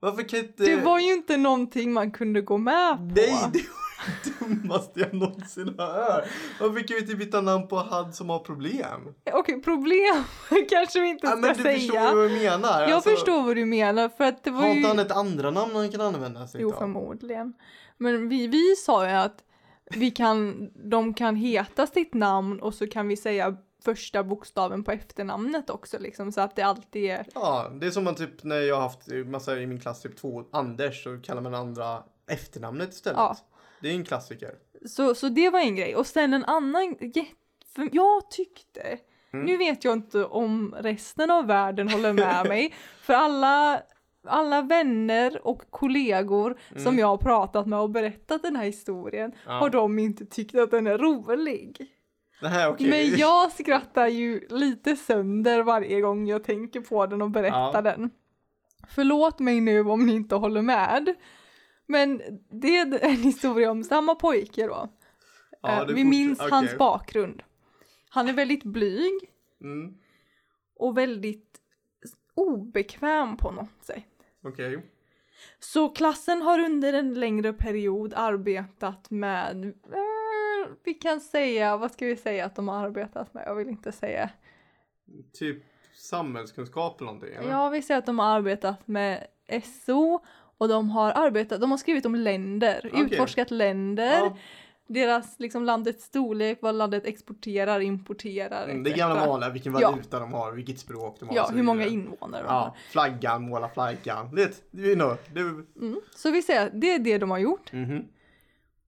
Varför 0.00 0.28
kan 0.28 0.38
inte... 0.38 0.64
Det 0.64 0.76
var 0.76 1.00
ju 1.00 1.12
inte 1.12 1.36
någonting 1.36 1.92
man 1.92 2.10
kunde 2.10 2.40
gå 2.40 2.58
med 2.58 2.96
på. 2.96 3.02
Nej, 3.04 3.50
det 3.52 3.60
dummaste 4.40 5.00
jag 5.00 5.14
någonsin 5.14 5.74
har 5.78 5.86
hört. 5.86 6.24
Varför 6.60 6.80
kan 6.88 6.94
vi 6.94 7.00
inte 7.00 7.14
byta 7.16 7.40
namn 7.40 7.68
på 7.68 7.76
han 7.76 8.12
som 8.12 8.30
har 8.30 8.38
problem? 8.38 9.14
Okej, 9.32 9.62
problem 9.62 10.24
kanske 10.70 11.00
vi 11.00 11.08
inte 11.08 11.26
Ja, 11.26 11.30
ska 11.30 11.40
men 11.40 11.56
du 11.56 11.62
säga. 11.62 11.78
förstår 11.78 12.14
vad 12.16 12.24
jag 12.24 12.32
menar. 12.32 12.80
Jag 12.82 12.90
Alltså, 12.90 13.10
förstår 13.10 13.42
vad 13.42 13.56
du 13.56 13.64
menar 13.64 14.08
för 14.08 14.24
att 14.24 14.44
det 14.44 14.50
var 14.50 14.60
Har 14.60 14.68
ju... 14.68 14.74
inte 14.76 14.88
han 14.88 14.98
ett 14.98 15.12
andra 15.12 15.50
namn 15.50 15.74
han 15.76 15.90
kan 15.92 16.00
använda 16.00 16.46
sig 16.48 16.60
Jo, 16.60 16.72
av? 16.72 16.78
förmodligen. 16.78 17.52
Men 17.98 18.28
vi, 18.28 18.46
vi 18.46 18.76
sa 18.76 19.08
ju 19.08 19.12
att 19.14 19.42
vi 19.90 20.10
kan, 20.10 20.70
de 20.90 21.14
kan 21.14 21.36
heta 21.36 21.86
sitt 21.86 22.14
namn 22.14 22.60
och 22.60 22.74
så 22.74 22.86
kan 22.86 23.08
vi 23.08 23.16
säga 23.16 23.56
första 23.84 24.24
bokstaven 24.24 24.84
på 24.84 24.92
efternamnet 24.92 25.70
också 25.70 25.98
liksom 25.98 26.32
så 26.32 26.40
att 26.40 26.56
det 26.56 26.62
alltid 26.62 27.04
är 27.10 27.26
Ja, 27.34 27.70
det 27.80 27.86
är 27.86 27.90
som 27.90 28.04
man 28.04 28.14
typ 28.14 28.44
när 28.44 28.56
jag 28.60 28.74
har 28.74 28.82
haft 28.82 29.00
massa 29.26 29.58
i 29.60 29.66
min 29.66 29.80
klass, 29.80 30.02
typ 30.02 30.16
två 30.16 30.44
Anders, 30.52 31.04
så 31.04 31.18
kallar 31.22 31.42
man 31.42 31.54
andra 31.54 32.02
efternamnet 32.30 32.92
istället. 32.92 33.16
Ja. 33.18 33.36
Det 33.86 33.90
är 33.92 33.94
en 33.94 34.04
klassiker. 34.04 34.50
Så, 34.86 35.14
så 35.14 35.28
det 35.28 35.50
var 35.50 35.60
en 35.60 35.76
grej. 35.76 35.96
Och 35.96 36.06
sen 36.06 36.34
en 36.34 36.44
annan 36.44 36.96
jä- 37.00 37.26
för 37.74 37.88
jag 37.92 38.30
tyckte, 38.30 38.98
Mm. 39.32 39.46
nu 39.46 39.56
vet 39.56 39.84
jag 39.84 39.92
inte 39.92 40.24
om 40.24 40.74
resten 40.78 41.30
av 41.30 41.46
världen 41.46 41.88
håller 41.88 42.12
med 42.12 42.46
mig, 42.48 42.74
för 43.00 43.14
alla, 43.14 43.82
alla 44.26 44.62
vänner 44.62 45.46
och 45.46 45.62
kollegor 45.70 46.58
som 46.76 46.80
Mm. 46.86 46.98
jag 46.98 47.06
har 47.06 47.16
pratat 47.16 47.66
med 47.66 47.78
och 47.78 47.90
berättat 47.90 48.42
den 48.42 48.56
här 48.56 48.64
historien 48.64 49.32
Ja. 49.46 49.52
har 49.52 49.70
de 49.70 49.98
inte 49.98 50.26
tyckt 50.26 50.54
att 50.54 50.70
den 50.70 50.86
är 50.86 50.98
rolig. 50.98 51.86
Nej, 52.42 52.66
okej. 52.68 52.88
Men 52.90 53.18
jag 53.18 53.52
skrattar 53.52 54.06
ju 54.06 54.46
lite 54.50 54.96
sönder 54.96 55.62
varje 55.62 56.00
gång 56.00 56.26
jag 56.26 56.44
tänker 56.44 56.80
på 56.80 57.06
den 57.06 57.22
och 57.22 57.30
berättar 57.30 57.72
Ja. 57.74 57.80
den. 57.82 58.10
Förlåt 58.88 59.38
mig 59.38 59.60
nu 59.60 59.80
om 59.80 60.06
ni 60.06 60.14
inte 60.14 60.34
håller 60.34 60.62
med. 60.62 61.14
Men 61.86 62.22
det 62.50 62.76
är 62.76 63.04
en 63.04 63.16
historia 63.16 63.70
om 63.70 63.84
samma 63.84 64.14
pojke 64.14 64.66
då. 64.66 64.88
Ja, 65.62 65.80
Eh, 65.82 65.86
Vi 65.94 66.04
minns 66.04 66.38
okej. 66.40 66.50
hans 66.50 66.78
bakgrund. 66.78 67.42
Han 68.08 68.28
är 68.28 68.32
väldigt 68.32 68.64
blyg 68.64 69.30
Mm, 69.60 69.94
och 70.76 70.98
väldigt 70.98 71.60
obekväm 72.34 73.36
på 73.36 73.50
något 73.50 73.84
sätt. 73.84 74.04
okej. 74.42 74.82
Så 75.58 75.88
klassen 75.88 76.42
har 76.42 76.58
under 76.58 76.92
en 76.92 77.14
längre 77.14 77.52
period 77.52 78.12
arbetat 78.16 79.10
med, 79.10 79.64
eh, 79.66 80.72
vi 80.84 80.94
kan 80.94 81.20
säga, 81.20 81.76
vad 81.76 81.92
ska 81.92 82.06
vi 82.06 82.16
säga 82.16 82.44
att 82.44 82.54
de 82.56 82.68
har 82.68 82.84
arbetat 82.86 83.34
med? 83.34 83.42
Jag 83.46 83.54
vill 83.54 83.68
inte 83.68 83.92
säga. 83.92 84.30
Typ 85.32 85.62
samhällskunskap 85.94 87.00
eller 87.00 87.06
någonting? 87.12 87.34
eller? 87.34 87.50
Ja, 87.50 87.68
vi 87.68 87.82
säger 87.82 87.98
att 87.98 88.06
de 88.06 88.18
har 88.18 88.26
arbetat 88.36 88.88
med 88.88 89.26
SO 89.84 90.24
och 90.58 90.68
de 90.68 90.90
har 90.90 91.12
arbetat, 91.12 91.60
de 91.60 91.70
har 91.70 91.78
skrivit 91.78 92.06
om 92.06 92.14
länder, 92.14 92.90
Okej. 92.92 93.04
utforskat 93.04 93.50
länder, 93.50 94.18
Ja, 94.18 94.36
deras 94.88 95.40
liksom 95.40 95.64
landets 95.64 96.04
storlek, 96.04 96.58
vad 96.62 96.74
landet 96.74 97.06
exporterar, 97.06 97.80
importerar, 97.80 98.64
mm, 98.68 98.82
det 98.82 98.90
gamla 98.90 99.26
vanliga, 99.26 99.50
vilken 99.50 99.78
Ja. 99.78 99.90
valuta 99.90 100.18
de 100.20 100.32
har, 100.32 100.52
vilket 100.52 100.78
språk 100.78 101.16
de 101.20 101.28
har. 101.28 101.36
Ja, 101.36 101.50
hur 101.54 101.62
många 101.62 101.86
invånare 101.86 102.42
de 102.42 102.48
har. 102.48 102.60
Ja, 102.60 102.74
flaggan, 102.90 103.42
måla 103.42 103.68
flaggan. 103.68 104.34
Det, 104.34 104.62
you 104.72 104.94
know, 104.94 105.16
det, 105.34 105.40
Mm. 105.40 106.00
Så 106.16 106.30
vi 106.30 106.42
säger 106.42 106.66
att 106.66 106.80
det 106.80 106.94
är 106.94 106.98
det 106.98 107.18
de 107.18 107.30
har 107.30 107.38
gjort 107.38 107.72
mhm. 107.72 108.04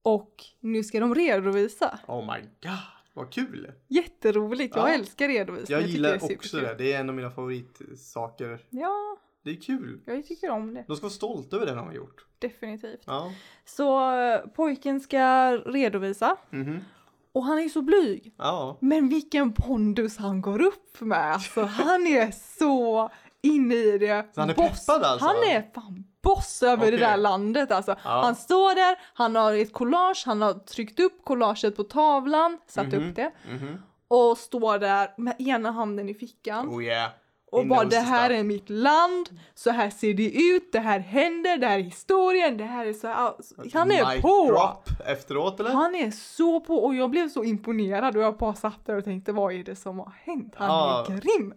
och 0.01 0.35
nu 0.59 0.83
ska 0.83 0.99
de 0.99 1.15
redovisa. 1.15 1.99
Oh 2.07 2.21
my 2.21 2.41
god, 2.41 2.77
vad 3.13 3.31
kul! 3.33 3.71
Jätteroligt, 3.87 4.75
jag 4.75 4.89
Ja. 4.89 4.93
älskar 4.93 5.27
redovisning. 5.27 5.77
Jag 5.79 5.87
gillar 5.87 6.09
är 6.09 6.35
också 6.35 6.57
det, 6.57 6.75
det 6.77 6.93
är 6.93 6.99
en 6.99 7.09
av 7.09 7.15
mina 7.15 7.31
favoritsaker. 7.31 8.59
Ja, 8.69 9.17
Det 9.43 9.49
är 9.49 9.61
kul. 9.61 10.01
jag 10.05 10.25
tycker 10.27 10.49
om 10.49 10.73
det. 10.73 10.83
De 10.87 10.95
ska 10.95 11.03
vara 11.05 11.13
stolta 11.13 11.55
över 11.55 11.65
det 11.65 11.75
de 11.75 11.85
har 11.87 11.93
gjort. 11.93 12.25
Definitivt. 12.39 13.03
Ja. 13.05 13.31
Så 13.65 14.15
eh, 14.21 14.39
pojken 14.39 14.99
ska 14.99 15.51
redovisa 15.65 16.35
Mhm. 16.49 16.79
och 17.31 17.43
han 17.43 17.59
är 17.59 17.69
så 17.69 17.81
blyg. 17.81 18.33
Ja. 18.37 18.77
Men 18.81 19.09
vilken 19.09 19.53
pondus 19.53 20.17
han 20.17 20.41
går 20.41 20.61
upp 20.61 21.01
med. 21.01 21.33
Alltså 21.33 21.61
han 21.63 22.07
är 22.07 22.31
så 22.59 23.09
inne 23.41 23.75
i 23.75 23.97
det. 23.97 24.27
Så 24.35 24.41
han 24.41 24.49
är 24.49 24.53
Boss. 24.55 24.85
peppad 24.85 25.03
alltså? 25.03 25.25
Han 25.27 25.35
är 25.35 25.71
fan 25.73 26.03
boss 26.21 26.63
över 26.63 26.85
det 26.85 26.97
Okej. 26.97 26.99
där 27.07 27.17
landet 27.17 27.71
alltså. 27.71 27.91
Ja. 28.03 28.21
Han 28.23 28.35
står 28.35 28.75
där, 28.75 28.99
han 29.13 29.35
har 29.35 29.53
ett 29.53 29.73
collage, 29.73 30.23
han 30.25 30.41
har 30.41 30.53
tryckt 30.53 30.99
upp 30.99 31.25
collaget 31.25 31.75
på 31.75 31.83
tavlan, 31.83 32.57
satt 32.67 32.87
Mhm. 32.87 33.09
upp 33.09 33.15
det 33.15 33.31
Mhm. 33.49 33.77
och 34.07 34.37
står 34.37 34.79
där 34.79 35.13
med 35.17 35.35
ena 35.41 35.71
handen 35.71 36.09
i 36.09 36.13
fickan. 36.13 36.69
Oh 36.69 36.83
yeah. 36.83 37.09
Och 37.51 37.67
bara 37.67 37.85
det 37.85 37.99
här 37.99 38.29
stuff." 38.29 38.39
är 38.39 38.43
mitt 38.43 38.69
land, 38.69 39.29
så 39.55 39.69
här 39.69 39.89
ser 39.89 40.13
det 40.13 40.31
ut, 40.41 40.71
det 40.71 40.79
här 40.79 40.99
händer, 40.99 41.57
det 41.57 41.67
här 41.67 41.79
är 41.79 41.83
historien, 41.83 42.57
det 42.57 42.63
här 42.63 42.85
är 42.85 42.93
så 42.93 43.07
här. 43.07 43.33
Han 43.73 43.91
är 43.91 44.13
Mic 44.13 44.21
på! 44.21 44.45
drop 44.47 45.07
efteråt 45.07 45.59
eller? 45.59 45.69
Han 45.69 45.95
är 45.95 46.11
så 46.11 46.59
på 46.59 46.75
och 46.85 46.95
jag 46.95 47.09
blev 47.09 47.29
så 47.29 47.43
imponerad 47.43 48.17
och 48.17 48.23
jag 48.23 48.37
bara 48.37 48.55
satt 48.55 48.85
där 48.85 48.97
och 48.97 49.03
tänkte 49.03 49.31
vad 49.31 49.53
är 49.53 49.63
det 49.63 49.75
som 49.75 49.99
har 49.99 50.13
hänt? 50.23 50.53
Han 50.57 50.67
Ja. 50.67 51.05
är 51.09 51.11
grym! 51.21 51.53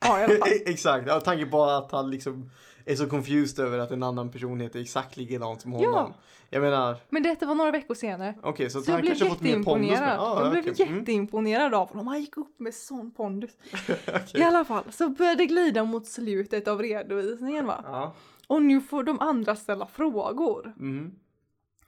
Ja. 0.00 0.28
Exakt, 0.66 1.06
jag 1.06 1.24
tanke 1.24 1.46
på 1.46 1.64
att 1.64 1.92
han 1.92 2.10
liksom 2.10 2.50
är 2.86 2.96
så 2.96 3.06
confused 3.06 3.64
över 3.66 3.78
att 3.78 3.90
en 3.90 4.02
annan 4.02 4.30
person 4.30 4.60
heter 4.60 4.80
exakt 4.80 5.16
likadant 5.16 5.60
som 5.60 5.72
honom. 5.72 5.90
Ja. 5.94 6.14
Jag 6.50 6.62
menar, 6.62 6.96
Men 7.10 7.22
detta 7.22 7.46
var 7.46 7.54
några 7.54 7.70
veckor 7.70 7.94
senare. 7.94 8.34
okej 8.42 8.70
så, 8.70 8.80
Så 8.80 8.90
jag 8.90 8.94
han 8.94 9.00
blev 9.02 9.10
kanske 9.10 9.28
fått 9.28 9.40
mer 9.40 9.62
pondus 9.62 9.90
med. 10.00 10.18
Ah, 10.20 10.42
jag 10.42 10.50
blev 10.52 10.68
okej. 10.72 10.86
Mm. 10.86 10.98
jätteimponerad 10.98 11.74
av 11.74 11.88
honom. 11.88 12.06
Han 12.06 12.20
gick 12.20 12.36
upp 12.36 12.60
med 12.60 12.74
sån 12.74 13.10
pondus. 13.10 13.50
Okej. 14.08 14.40
I 14.40 14.42
alla 14.42 14.64
fall 14.64 14.82
så 14.90 15.08
började 15.08 15.36
det 15.36 15.46
glida 15.46 15.84
mot 15.84 16.06
slutet 16.06 16.68
av 16.68 16.82
redovisningen 16.82 17.66
va. 17.66 17.84
Ja. 17.86 18.14
Och 18.46 18.62
nu 18.62 18.80
får 18.80 19.02
de 19.04 19.20
andra 19.20 19.56
ställa 19.56 19.86
frågor. 19.86 20.72
Mhm. 20.76 21.12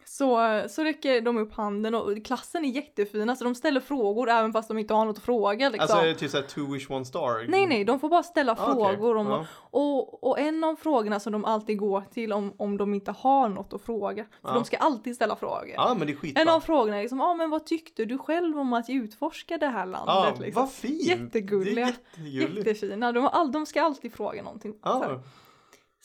Så, 0.06 0.62
så 0.68 0.84
räcker 0.84 1.20
de 1.20 1.38
upp 1.38 1.52
handen 1.54 1.94
och 1.94 2.24
klassen 2.24 2.64
är 2.64 2.68
jättefina 2.68 3.36
så 3.36 3.44
de 3.44 3.54
ställer 3.54 3.80
frågor 3.80 4.28
även 4.30 4.52
fast 4.52 4.68
de 4.68 4.78
inte 4.78 4.94
har 4.94 5.04
något 5.04 5.16
att 5.18 5.24
fråga 5.24 5.68
liksom. 5.68 5.82
Alltså 5.82 5.96
är 5.96 6.06
det 6.06 6.14
typ 6.14 6.30
såhär 6.30 6.44
two 6.44 6.72
wish 6.72 6.90
one 6.90 7.04
star? 7.04 7.44
Nej 7.48 7.66
nej, 7.66 7.84
de 7.84 8.00
får 8.00 8.08
bara 8.08 8.22
ställa 8.22 8.52
Ah, 8.52 8.56
frågor 8.74 9.16
om 9.16 9.26
Ja. 9.26 9.46
och, 9.60 10.24
och 10.24 10.38
en 10.38 10.64
av 10.64 10.76
frågorna 10.76 11.20
som 11.20 11.32
de 11.32 11.44
alltid 11.44 11.78
går 11.78 12.02
till 12.14 12.32
om, 12.32 12.52
om 12.56 12.76
de 12.76 12.94
inte 12.94 13.10
har 13.12 13.48
något 13.48 13.72
att 13.72 13.82
fråga. 13.82 14.24
För 14.42 14.48
Ja. 14.48 14.54
de 14.54 14.64
ska 14.64 14.76
alltid 14.76 15.14
ställa 15.16 15.36
frågor. 15.36 15.72
Ja 15.74 15.94
men 15.98 16.06
det 16.06 16.12
är 16.12 16.16
skitbra. 16.16 16.42
En 16.42 16.48
av 16.48 16.60
frågorna 16.60 16.96
är 16.96 17.00
liksom, 17.00 17.18
ja 17.18 17.24
ah, 17.26 17.34
men 17.34 17.50
vad 17.50 17.66
tyckte 17.66 18.04
du 18.04 18.18
själv 18.18 18.58
om 18.58 18.72
att 18.72 18.90
utforska 18.90 19.58
det 19.58 19.66
här 19.66 19.86
landet? 19.86 20.14
Ja, 20.14 20.34
liksom. 20.38 20.62
vad 20.62 20.72
fint! 20.72 21.02
Jättegulliga. 21.04 21.92
Det 22.14 22.20
är 22.22 22.26
jättegulligt. 22.26 22.66
Jättefina, 22.66 23.12
de, 23.12 23.26
all, 23.26 23.52
de 23.52 23.66
ska 23.66 23.82
alltid 23.82 24.12
fråga 24.12 24.42
någonting. 24.42 24.74
Så, 24.82 24.88
här. 25.02 25.10
Ja, 25.10 25.20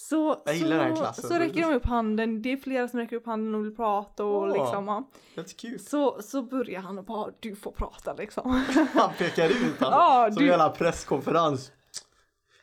så, 0.02 0.42
Jag 0.46 0.56
gillar 0.56 0.78
så, 0.78 0.84
den 0.84 0.90
här 0.90 0.96
klassen. 0.96 1.30
så 1.30 1.36
räcker 1.40 1.62
de 1.62 1.74
upp 1.74 1.86
handen, 1.86 2.42
det 2.42 2.52
är 2.52 2.58
flera 2.58 2.88
som 2.88 3.00
räcker 3.00 3.16
upp 3.16 3.26
handen 3.26 3.56
och 3.56 3.66
vill 3.66 3.76
prata 3.76 4.26
och 4.26 4.42
Åh. 4.42 4.54
liksom 4.54 4.88
ja. 4.88 5.10
that's 5.36 5.56
cute. 5.56 5.80
så, 5.84 6.22
så 6.22 6.42
börjar 6.42 6.82
han 6.82 6.98
och 6.98 7.04
bara, 7.06 7.32
du 7.40 7.56
får 7.56 7.72
prata 7.72 8.14
liksom. 8.14 8.52
Han 8.94 9.14
pekar 9.18 9.50
ut 9.50 9.54
alltså. 9.64 9.86
Ja, 9.86 10.26
som 10.32 10.36
du- 10.36 10.44
en 10.44 10.48
jävla 10.50 10.70
presskonferens. 10.70 11.72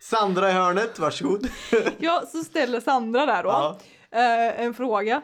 Sandra 0.01 0.51
i 0.51 0.53
hörnet, 0.53 0.99
varsågod. 0.99 1.49
ja, 1.99 2.22
så 2.29 2.44
ställer 2.44 2.81
Sandra 2.81 3.27
där 3.27 3.42
då. 3.42 3.49
Ja. 3.49 3.79
eh, 4.11 4.61
en 4.61 4.75
fråga. 4.75 5.22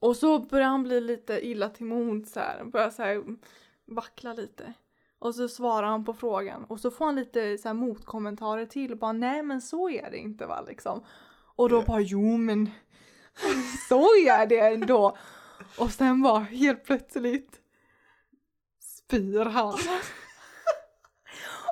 Och 0.00 0.16
så 0.16 0.38
börjar 0.38 0.68
han 0.68 0.82
bli 0.82 1.00
lite 1.00 1.46
illa 1.46 1.68
till 1.68 1.84
mods 1.86 2.36
här, 2.36 2.64
börjar 2.64 2.90
så 2.90 3.02
här 3.02 3.22
vackla 3.86 4.32
lite. 4.32 4.72
Och 5.18 5.34
så 5.34 5.48
svarar 5.48 5.86
han 5.86 6.04
på 6.04 6.14
frågan 6.14 6.64
och 6.64 6.80
så 6.80 6.90
får 6.90 7.04
han 7.04 7.16
lite 7.16 7.58
så 7.58 7.68
här 7.68 7.74
motkommentarer 7.74 8.66
till 8.66 8.96
bara 8.96 9.12
nej 9.12 9.42
men 9.42 9.60
så 9.60 9.90
är 9.90 10.10
det 10.10 10.18
inte 10.18 10.46
va 10.46 10.64
liksom. 10.68 11.04
Och 11.56 11.68
då 11.68 11.82
bara 11.82 12.00
jo 12.00 12.36
men 12.36 12.70
så 13.88 14.00
är 14.00 14.46
det 14.46 14.58
ändå. 14.58 15.16
Och 15.78 15.90
sen 15.90 16.22
bara 16.22 16.38
helt 16.38 16.84
plötsligt 16.84 17.60
spyr 18.80 19.44
han. 19.44 19.78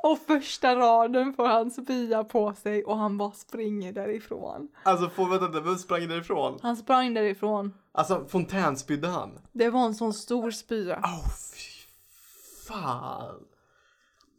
Och 0.03 0.19
första 0.19 0.77
raden 0.77 1.33
får 1.33 1.47
han 1.47 1.71
spya 1.71 2.25
på 2.25 2.55
sig 2.55 2.85
och 2.85 2.97
han 2.97 3.19
bara 3.19 3.33
springer 3.33 3.93
därifrån. 3.93 4.69
Alltså, 4.83 5.11
får, 5.11 5.29
vänta, 5.29 5.49
vänta, 5.49 5.61
vem 5.61 5.77
sprang 5.79 6.09
därifrån? 6.09 6.59
Han 6.63 6.77
sprang 6.77 7.15
därifrån. 7.15 7.75
Alltså, 7.93 8.25
fontänspydde 8.29 9.09
han? 9.09 9.39
Det 9.53 9.71
var 9.71 9.85
en 9.85 9.95
sån 9.95 10.15
stor 10.15 10.51
spya. 10.51 11.03
Fy 11.57 11.76
fan. 12.69 13.47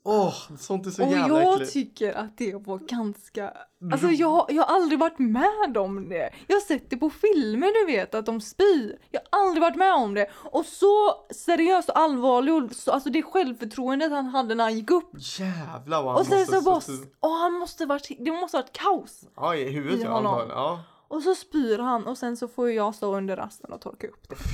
Åh, 0.09 0.33
sånt 0.57 0.85
är 0.87 0.91
så 0.91 1.05
Och 1.05 1.11
jävla 1.11 1.41
jag 1.41 1.53
äckligt. 1.53 1.73
tycker 1.73 2.13
att 2.13 2.37
det 2.37 2.55
var 2.55 2.77
ganska... 2.77 3.53
Alltså 3.91 4.07
jag, 4.07 4.45
jag 4.49 4.63
har 4.63 4.75
aldrig 4.75 4.99
varit 4.99 5.19
med 5.19 5.77
om 5.77 6.09
det. 6.09 6.33
Jag 6.47 6.55
har 6.55 6.61
sett 6.61 6.89
det 6.89 6.97
på 6.97 7.09
filmer 7.09 7.85
du 7.85 7.93
vet, 7.93 8.15
att 8.15 8.25
de 8.25 8.41
spyr. 8.41 8.99
Jag 9.11 9.21
har 9.31 9.41
aldrig 9.41 9.61
varit 9.61 9.75
med 9.75 9.93
om 9.93 10.13
det. 10.13 10.29
Och 10.33 10.65
så 10.65 11.25
seriöst 11.33 11.89
och 11.89 11.97
allvarligt, 11.99 12.71
och 12.71 12.77
så, 12.77 12.91
alltså 12.91 13.09
det 13.09 13.23
självförtroendet 13.23 14.11
han 14.11 14.25
hade 14.25 14.55
när 14.55 14.63
han 14.63 14.75
gick 14.75 14.91
upp. 14.91 15.09
Jävlar 15.39 16.03
vad 16.03 16.11
han 16.11 16.21
Och 16.21 16.27
sen 16.27 16.39
måste 16.39 16.55
så 16.55 16.61
bara... 16.61 16.81
Och 17.19 17.37
han 17.37 17.53
måste 17.53 17.85
varit... 17.85 18.11
Det 18.19 18.31
måste 18.31 18.57
varit 18.57 18.73
kaos. 18.73 19.23
Ja, 19.35 19.55
i 19.55 19.69
huvudet 19.69 19.99
i 19.99 20.03
ja, 20.03 20.11
honom. 20.11 20.47
Ja. 20.49 20.83
Och 21.07 21.23
så 21.23 21.35
spyr 21.35 21.77
han 21.79 22.07
och 22.07 22.17
sen 22.17 22.37
så 22.37 22.47
får 22.47 22.71
jag 22.71 22.95
stå 22.95 23.15
under 23.15 23.35
rasten 23.35 23.73
och 23.73 23.81
torka 23.81 24.07
upp 24.07 24.29
det. 24.29 24.35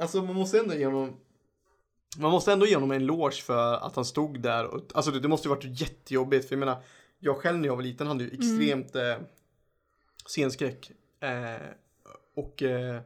Alltså 0.00 0.22
man 0.22 0.34
måste 0.34 0.58
ändå 0.58 0.74
ge 0.74 0.86
honom 0.86 1.16
Man 2.18 2.30
måste 2.30 2.52
ändå 2.52 2.66
ge 2.66 2.74
honom 2.74 2.90
en 2.90 3.02
eloge 3.02 3.42
för 3.42 3.74
att 3.74 3.96
han 3.96 4.04
stod 4.04 4.40
där 4.40 4.64
och, 4.66 4.80
Alltså 4.94 5.10
det, 5.10 5.20
det 5.20 5.28
måste 5.28 5.48
ju 5.48 5.54
varit 5.54 5.80
jättejobbigt 5.80 6.48
för 6.48 6.54
jag 6.54 6.60
menar 6.60 6.82
Jag 7.18 7.36
själv 7.36 7.58
när 7.58 7.66
jag 7.68 7.76
var 7.76 7.82
liten 7.82 8.06
hade 8.06 8.24
ju 8.24 8.30
Mm. 8.30 8.40
extremt 8.40 8.94
eh, 8.96 9.16
scenskräck 10.26 10.90
eh, 11.20 11.66
Och 12.36 12.62
eh, 12.62 13.00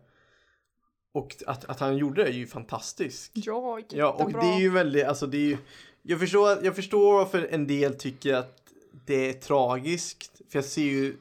Och 1.12 1.37
att, 1.47 1.64
att 1.64 1.81
han 1.81 1.97
gjorde 1.97 2.23
det 2.25 2.29
är 2.29 2.33
ju 2.33 2.47
fantastiskt 2.47 3.33
Ja, 3.35 3.81
Ja 3.90 4.11
och 4.12 4.21
jättebra. 4.21 4.43
det 4.43 4.49
är 4.55 4.61
ju 4.61 4.71
väldigt, 4.71 5.05
alltså 5.07 5.27
det 5.27 5.37
är 5.37 5.47
ju 5.49 5.57
Jag 6.03 6.21
förstår, 6.21 6.64
jag 6.64 6.77
förstår 6.77 7.12
varför 7.14 7.49
en 7.51 7.67
del 7.67 7.95
tycker 7.95 8.35
att 8.35 8.61
det 9.07 9.29
är 9.29 9.33
tragiskt 9.33 10.40
För 10.49 10.59
jag 10.59 10.64
ser 10.64 10.83
ju 10.83 11.17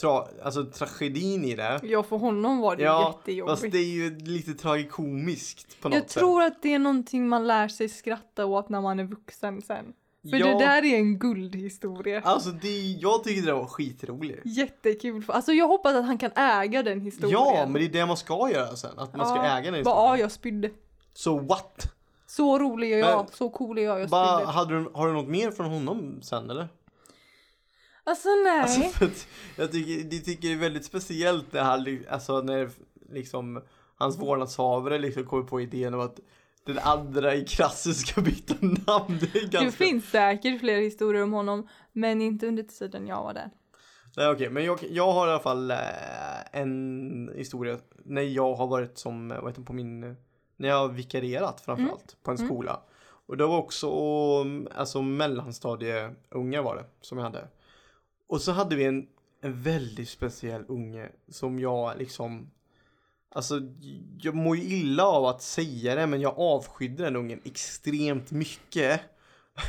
tra, 0.00 0.24
Alltså 0.42 0.64
tragedin 0.64 1.44
i 1.44 1.54
det 1.56 1.80
Ja, 1.82 2.02
för 2.02 2.16
honom 2.16 2.58
var 2.58 2.76
det 2.76 2.82
Ja, 2.82 3.14
jättejobbigt. 3.18 3.60
fast 3.60 3.72
det 3.72 3.78
är 3.78 3.84
ju 3.94 4.18
lite 4.18 4.54
tragikomiskt 4.54 5.80
på 5.80 5.88
något 5.88 5.94
Jag 5.96 6.02
sätt. 6.10 6.20
tror 6.20 6.42
att 6.42 6.62
det 6.62 6.74
är 6.74 6.78
någonting 6.78 7.28
man 7.28 7.46
lär 7.46 7.68
sig 7.68 7.88
skratta 7.88 8.46
åt 8.46 8.68
när 8.68 8.80
man 8.80 9.00
är 9.00 9.04
vuxen 9.04 9.62
sen. 9.62 9.84
För 10.30 10.36
ja, 10.36 10.46
det 10.46 10.52
där 10.58 10.84
är 10.84 10.96
en 10.96 11.18
guldhistoria. 11.18 12.20
Alltså 12.20 12.50
det, 12.50 12.78
jag 12.92 13.24
tycker 13.24 13.46
det 13.46 13.52
var 13.52 13.66
skitroligt. 13.66 14.40
Jättekul. 14.44 15.24
Alltså 15.28 15.52
jag 15.52 15.68
hoppas 15.68 15.94
att 15.94 16.04
han 16.06 16.18
kan 16.18 16.30
äga 16.36 16.82
den 16.82 17.00
historien. 17.00 17.32
Ja, 17.40 17.64
men 17.68 17.72
det 17.72 17.84
är 17.84 17.88
det 17.88 18.06
man 18.06 18.16
ska 18.16 18.50
göra 18.50 18.76
sen. 18.76 18.98
Att 18.98 19.16
man 19.16 19.26
ska 19.26 19.36
Ja, 19.36 19.58
äga 19.58 19.70
den 19.70 19.84
Bara, 19.84 19.94
ja, 19.94 20.00
historien. 20.02 20.20
jag 20.20 20.32
spydde. 20.32 20.70
Så 21.14 21.38
what? 21.38 21.92
Så 22.26 22.58
rolig 22.58 22.92
är 22.92 22.98
jag, 22.98 23.16
Men- 23.16 23.26
så 23.32 23.50
cool 23.50 23.78
är 23.78 23.82
jag, 23.82 24.00
jag 24.00 24.08
Ba, 24.08 24.36
spydde. 24.36 24.52
hade 24.52 24.74
du, 24.78 24.90
har 24.94 25.06
du 25.06 25.12
något 25.12 25.28
mer 25.28 25.50
från 25.50 25.66
honom 25.66 26.18
sen 26.22 26.50
eller? 26.50 26.68
Alltså 28.06 28.28
nej. 28.28 28.60
Alltså, 28.60 28.80
för 28.80 29.04
att 29.06 29.28
jag 29.56 29.72
tycker, 29.72 30.04
de 30.10 30.18
tycker 30.20 30.48
det 30.48 30.54
är 30.54 30.58
väldigt 30.58 30.84
speciellt 30.84 31.52
det 31.52 31.62
här, 31.62 32.02
alltså 32.10 32.40
när 32.40 32.70
liksom 33.12 33.62
hans 33.96 34.18
vårdnadshavare 34.18 34.98
liksom 34.98 35.24
kommer 35.24 35.42
på 35.44 35.60
idén 35.60 35.94
om 35.94 36.00
att 36.00 36.20
den 36.64 36.78
andra 36.78 37.34
i 37.34 37.44
klassen 37.44 37.94
ska 37.94 38.20
byta 38.20 38.54
namn. 38.60 39.18
Det 39.20 39.40
ganska... 39.40 39.60
Det 39.60 39.72
finns 39.72 40.10
säkert 40.10 40.60
fler 40.60 40.76
historier 40.80 41.22
om 41.22 41.32
honom, 41.32 41.68
men 41.92 42.22
inte 42.22 42.46
under 42.46 42.62
tiden 42.62 43.06
jag 43.06 43.22
var 43.22 43.34
där. 43.34 43.50
Nej 44.16 44.28
okej, 44.28 44.50
men 44.50 44.64
jag, 44.64 44.78
jag 44.90 45.12
har 45.12 45.28
i 45.28 45.30
alla 45.30 45.40
fall 45.40 45.70
eh, 45.70 45.76
en 46.52 47.30
historia 47.36 47.78
när 48.04 48.22
jag 48.22 48.54
har 48.54 48.66
varit 48.66 48.98
som, 48.98 49.30
eh, 49.30 49.40
vad 49.40 49.50
heter 49.50 49.60
det, 49.60 49.66
på 49.66 49.72
min, 49.72 50.16
när 50.56 50.68
jag 50.68 50.78
har 50.78 50.88
vikarierat 50.88 51.60
framförallt 51.60 52.16
på 52.22 52.30
en 52.30 52.36
Mm. 52.36 52.48
skola. 52.48 52.80
Och 53.28 53.36
det 53.36 53.46
var 53.46 53.58
också, 53.58 53.88
mm, 54.44 54.68
alltså 54.74 55.02
mellanstadieungar 55.02 56.62
var 56.62 56.76
det 56.76 56.84
som 57.00 57.18
jag 57.18 57.24
hade. 57.24 57.48
Och 58.26 58.40
så 58.40 58.52
hade 58.52 58.76
vi 58.76 58.84
en, 58.84 59.08
en 59.40 59.62
väldigt 59.62 60.08
speciell 60.08 60.64
unge 60.68 61.08
som 61.28 61.58
jag 61.58 61.98
liksom, 61.98 62.50
alltså 63.28 63.60
jag 64.20 64.34
mår 64.34 64.56
ju 64.56 64.62
illa 64.62 65.04
av 65.04 65.24
att 65.24 65.42
säga 65.42 65.94
det 65.94 66.06
men 66.06 66.20
jag 66.20 66.38
avskydde 66.38 67.04
den 67.04 67.16
ungen 67.16 67.40
extremt 67.44 68.30
mycket. 68.30 69.00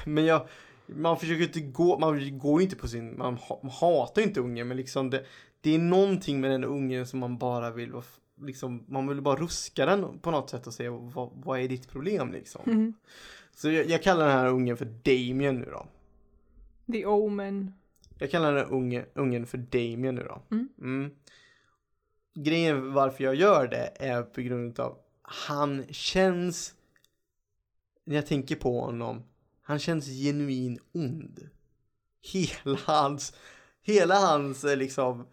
Men 0.06 0.26
jag, 0.26 0.48
man 0.86 1.20
försöker 1.20 1.44
inte 1.44 1.60
gå, 1.60 2.00
man 2.00 2.40
går 2.40 2.62
inte 2.62 2.76
på 2.76 2.88
sin, 2.88 3.18
man, 3.18 3.38
ha, 3.38 3.60
man 3.64 3.72
hatar 3.72 4.22
inte 4.22 4.40
ungen 4.40 4.68
men 4.68 4.78
liksom 4.78 5.10
det, 5.10 5.26
det 5.62 5.76
är 5.76 5.80
någonting 5.80 6.42
med 6.42 6.52
den 6.52 6.64
ungen 6.64 7.08
som 7.08 7.20
man 7.20 7.38
bara 7.38 7.72
vill, 7.72 7.94
liksom, 8.42 8.86
man 8.88 9.08
vill 9.08 9.22
bara 9.22 9.36
ruska 9.36 9.86
den 9.86 10.20
på 10.20 10.32
något 10.32 10.50
sätt 10.50 10.68
och 10.68 10.74
säga 10.74 10.92
vad, 10.92 11.30
vad 11.34 11.60
är 11.60 11.68
ditt 11.68 11.90
problem 11.90 12.32
liksom. 12.32 12.62
Mm. 12.66 12.94
Så 13.56 13.72
jag, 13.72 13.90
jag 13.90 14.04
kallar 14.04 14.28
den 14.28 14.38
här 14.38 14.48
ungen 14.48 14.78
för 14.78 14.86
Damien 14.86 15.56
nu 15.56 15.66
då. 15.66 15.86
The 16.94 17.06
Omen. 17.06 17.74
Jag 18.20 18.32
kallar 18.32 18.54
den 18.54 18.70
unge, 18.70 19.06
ungen 19.14 19.46
för 19.46 19.58
Damien 19.58 20.16
nu 20.16 20.24
då. 20.24 20.42
Mm. 20.82 21.12
Grejen 22.36 22.94
varför 22.94 23.24
jag 23.24 23.36
gör 23.36 23.68
det 23.68 23.92
är 24.00 24.24
på 24.24 24.42
grund 24.42 24.80
av 24.80 24.98
han 25.22 25.86
känns, 25.90 26.74
när 28.06 28.16
jag 28.16 28.26
tänker 28.26 28.56
på 28.56 28.82
honom, 28.82 29.24
han 29.62 29.80
känns 29.80 30.06
genuin 30.06 30.80
ond. 30.92 31.50
Hela 32.22 32.80
hans, 32.86 33.34
hela 33.82 34.16
hans 34.16 34.64
eh, 34.64 34.78
liksom, 34.78 35.28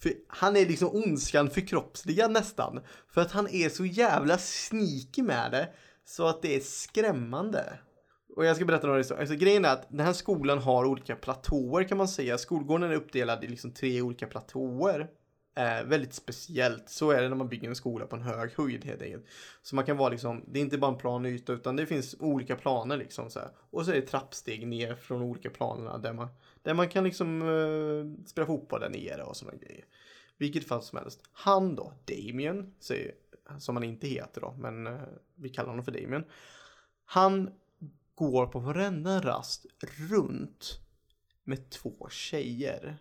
för 0.00 0.12
han 0.28 0.56
är 0.56 0.66
liksom 0.66 0.88
ondskan 0.88 1.50
förkroppsligad 1.50 2.30
nästan. 2.30 2.80
För 3.08 3.20
att 3.20 3.32
han 3.32 3.48
är 3.48 3.68
så 3.68 3.84
jävla 3.84 4.38
sneaky 4.38 5.22
med 5.22 5.50
det, 5.50 5.68
så 6.04 6.26
att 6.26 6.42
det 6.42 6.56
är 6.56 6.60
skrämmande. 6.60 7.78
Och 8.36 8.44
jag 8.44 8.56
ska 8.56 8.64
berätta 8.64 8.86
några 8.86 8.98
historier. 8.98 9.20
Alltså 9.20 9.36
grejen 9.36 9.64
är 9.64 9.72
att 9.72 9.86
den 9.90 10.06
här 10.06 10.12
skolan 10.12 10.58
har 10.58 10.84
olika 10.84 11.16
platåer 11.16 11.84
kan 11.84 11.98
man 11.98 12.08
säga. 12.08 12.38
Skolgården 12.38 12.90
är 12.90 12.94
uppdelad 12.94 13.44
i 13.44 13.48
liksom 13.48 13.72
tre 13.72 14.02
olika 14.02 14.26
platåer. 14.26 15.10
Eh, 15.54 15.84
väldigt 15.84 16.14
speciellt. 16.14 16.88
Så 16.88 17.10
är 17.10 17.22
det 17.22 17.28
när 17.28 17.36
man 17.36 17.48
bygger 17.48 17.68
en 17.68 17.74
skola 17.74 18.06
på 18.06 18.16
en 18.16 18.22
hög 18.22 18.50
höjd 18.56 18.84
helt 18.84 19.02
enkelt. 19.02 19.26
Så 19.62 19.76
man 19.76 19.86
kan 19.86 19.96
vara 19.96 20.08
liksom, 20.08 20.44
det 20.46 20.58
är 20.58 20.62
inte 20.62 20.78
bara 20.78 20.92
en 20.92 20.98
plan 20.98 21.26
yta 21.26 21.52
utan 21.52 21.76
det 21.76 21.86
finns 21.86 22.16
olika 22.18 22.56
planer 22.56 22.96
liksom 22.96 23.30
så 23.30 23.40
här. 23.40 23.48
Och 23.70 23.84
så 23.84 23.90
är 23.90 23.94
det 23.94 24.02
trappsteg 24.06 24.66
ner 24.66 24.94
från 24.94 25.22
olika 25.22 25.50
planerna 25.50 25.98
där 25.98 26.12
man, 26.12 26.28
där 26.62 26.74
man 26.74 26.88
kan 26.88 27.04
liksom 27.04 27.42
eh, 27.42 28.26
spela 28.26 28.46
fotboll 28.46 28.80
där 28.80 28.90
nere 28.90 29.22
och 29.22 29.36
sådana 29.36 29.58
grejer. 29.58 29.84
Vilket 30.38 30.68
fall 30.68 30.82
som 30.82 30.98
helst. 30.98 31.20
Han 31.32 31.74
då, 31.74 31.92
Damien, 32.04 32.74
säger, 32.80 33.12
som 33.58 33.76
han 33.76 33.84
inte 33.84 34.06
heter 34.06 34.40
då, 34.40 34.54
men 34.58 34.86
eh, 34.86 35.00
vi 35.34 35.48
kallar 35.48 35.68
honom 35.68 35.84
för 35.84 35.92
Damien. 35.92 36.24
Han 37.04 37.50
går 38.30 38.46
på 38.46 38.58
varenda 38.58 39.20
rast 39.20 39.66
runt 40.10 40.80
med 41.44 41.70
två 41.70 42.08
tjejer. 42.10 42.98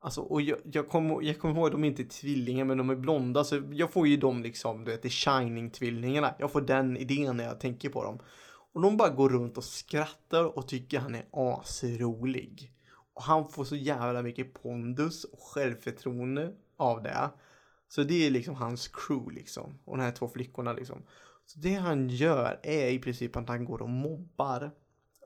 Alltså, 0.00 0.20
och 0.20 0.42
jag, 0.42 0.58
jag 0.72 0.88
kommer 0.88 1.22
jag 1.22 1.38
kommer 1.38 1.54
ihåg, 1.54 1.70
de 1.70 1.84
är 1.84 1.88
inte 1.88 2.04
tvillingar 2.04 2.64
men 2.64 2.78
de 2.78 2.90
är 2.90 2.96
blonda 2.96 3.44
så 3.44 3.62
jag 3.72 3.92
får 3.92 4.06
ju 4.06 4.16
dem 4.16 4.42
liksom, 4.42 4.84
du 4.84 4.90
vet, 4.90 5.02
the 5.02 5.08
Shining-tvillingarna. 5.08 6.34
Jag 6.38 6.52
får 6.52 6.60
den 6.60 6.96
idén 6.96 7.36
när 7.36 7.44
jag 7.44 7.60
tänker 7.60 7.88
på 7.88 8.04
dem. 8.04 8.18
Och 8.72 8.80
de 8.82 8.96
bara 8.96 9.10
går 9.10 9.28
runt 9.28 9.56
och 9.56 9.64
skrattar 9.64 10.58
och 10.58 10.68
tycker 10.68 10.98
han 10.98 11.14
är 11.14 11.26
asrolig. 11.32 12.72
Och 13.14 13.22
han 13.22 13.48
får 13.48 13.64
så 13.64 13.76
jävla 13.76 14.22
mycket 14.22 14.62
pondus 14.62 15.24
och 15.24 15.40
självförtroende 15.40 16.52
av 16.76 17.02
det. 17.02 17.30
Så 17.88 18.02
det 18.02 18.26
är 18.26 18.30
liksom 18.30 18.54
hans 18.54 18.88
crew 18.88 19.34
liksom. 19.34 19.78
Och 19.84 19.96
de 19.96 20.02
här 20.02 20.12
två 20.12 20.28
flickorna 20.28 20.72
liksom. 20.72 21.02
Så 21.46 21.58
det 21.58 21.74
han 21.74 22.08
gör 22.08 22.60
är 22.62 22.88
i 22.88 22.98
princip 22.98 23.36
att 23.36 23.48
han 23.48 23.64
går 23.64 23.82
och 23.82 23.88
mobbar. 23.88 24.70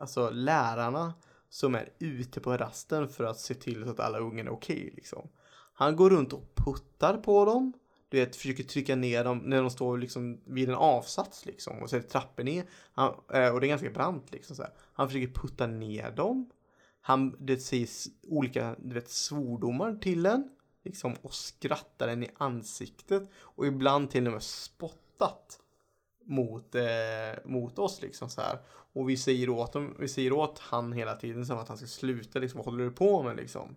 Alltså 0.01 0.31
lärarna 0.31 1.15
som 1.49 1.75
är 1.75 1.93
ute 1.99 2.41
på 2.41 2.57
rasten 2.57 3.09
för 3.09 3.25
att 3.25 3.41
se 3.41 3.55
till 3.55 3.85
så 3.85 3.91
att 3.91 4.01
alla 4.01 4.19
ungar 4.19 4.45
är 4.45 4.51
okej 4.51 4.93
liksom. 4.97 5.29
Han 5.73 5.97
går 5.97 6.11
runt 6.11 6.33
och 6.33 6.55
puttar 6.55 7.17
på 7.17 7.45
dem. 7.45 7.73
Du 8.09 8.17
vet, 8.21 8.37
försöker 8.37 8.65
trycka 8.65 8.97
ner 8.97 9.25
dem 9.25 9.39
när 9.39 9.61
de 9.63 9.71
står 9.71 9.99
liksom 9.99 10.41
vid 10.45 10.69
en 10.69 10.75
avsats 10.75 11.47
liksom. 11.47 11.83
Och 11.83 11.91
så 11.91 11.97
är 11.97 12.01
det 12.01 12.07
trappor 12.07 12.45
ner. 12.45 12.65
Han, 12.93 13.15
eh, 13.33 13.55
och 13.55 13.61
det 13.61 13.67
är 13.67 13.69
ganska 13.69 13.91
brant 13.91 14.33
liksom 14.33 14.57
så 14.57 14.63
här. 14.63 14.73
Han 14.93 15.09
försöker 15.09 15.35
putta 15.35 15.67
ner 15.67 16.11
dem. 16.11 16.51
Han 17.01 17.37
det 17.39 17.57
sägs 17.57 18.09
olika 18.23 18.77
du 18.79 18.95
vet, 18.95 19.11
svordomar 19.11 19.95
till 19.95 20.27
en. 20.27 20.51
Liksom, 20.85 21.15
och 21.23 21.35
skrattar 21.35 22.09
en 22.09 22.23
i 22.23 22.31
ansiktet. 22.39 23.31
Och 23.37 23.67
ibland 23.67 24.11
till 24.11 24.27
och 24.27 24.33
med 24.33 24.43
spottat 24.43 25.61
mot, 26.29 26.75
eh, 26.75 26.83
mot 27.45 27.79
oss 27.79 28.03
liksom 28.03 28.29
så 28.29 28.41
här. 28.41 28.59
Och 28.93 29.09
vi 29.09 29.17
säger 29.17 29.49
åt 29.49 29.73
dem, 29.73 29.97
vi 29.99 30.09
säger 30.09 30.33
åt 30.33 30.59
han 30.59 30.93
hela 30.93 31.17
tiden 31.17 31.47
som 31.47 31.59
att 31.59 31.69
han 31.69 31.77
ska 31.77 31.87
sluta 31.87 32.39
liksom, 32.39 32.59
vad 32.59 32.65
håller 32.65 32.85
du 32.85 32.91
på 32.91 33.23
med 33.23 33.37
liksom? 33.37 33.77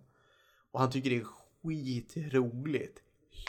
Och 0.72 0.80
han 0.80 0.92
tycker 0.92 1.10
det 1.10 1.18
är 1.18 1.28
skitroligt 1.64 3.00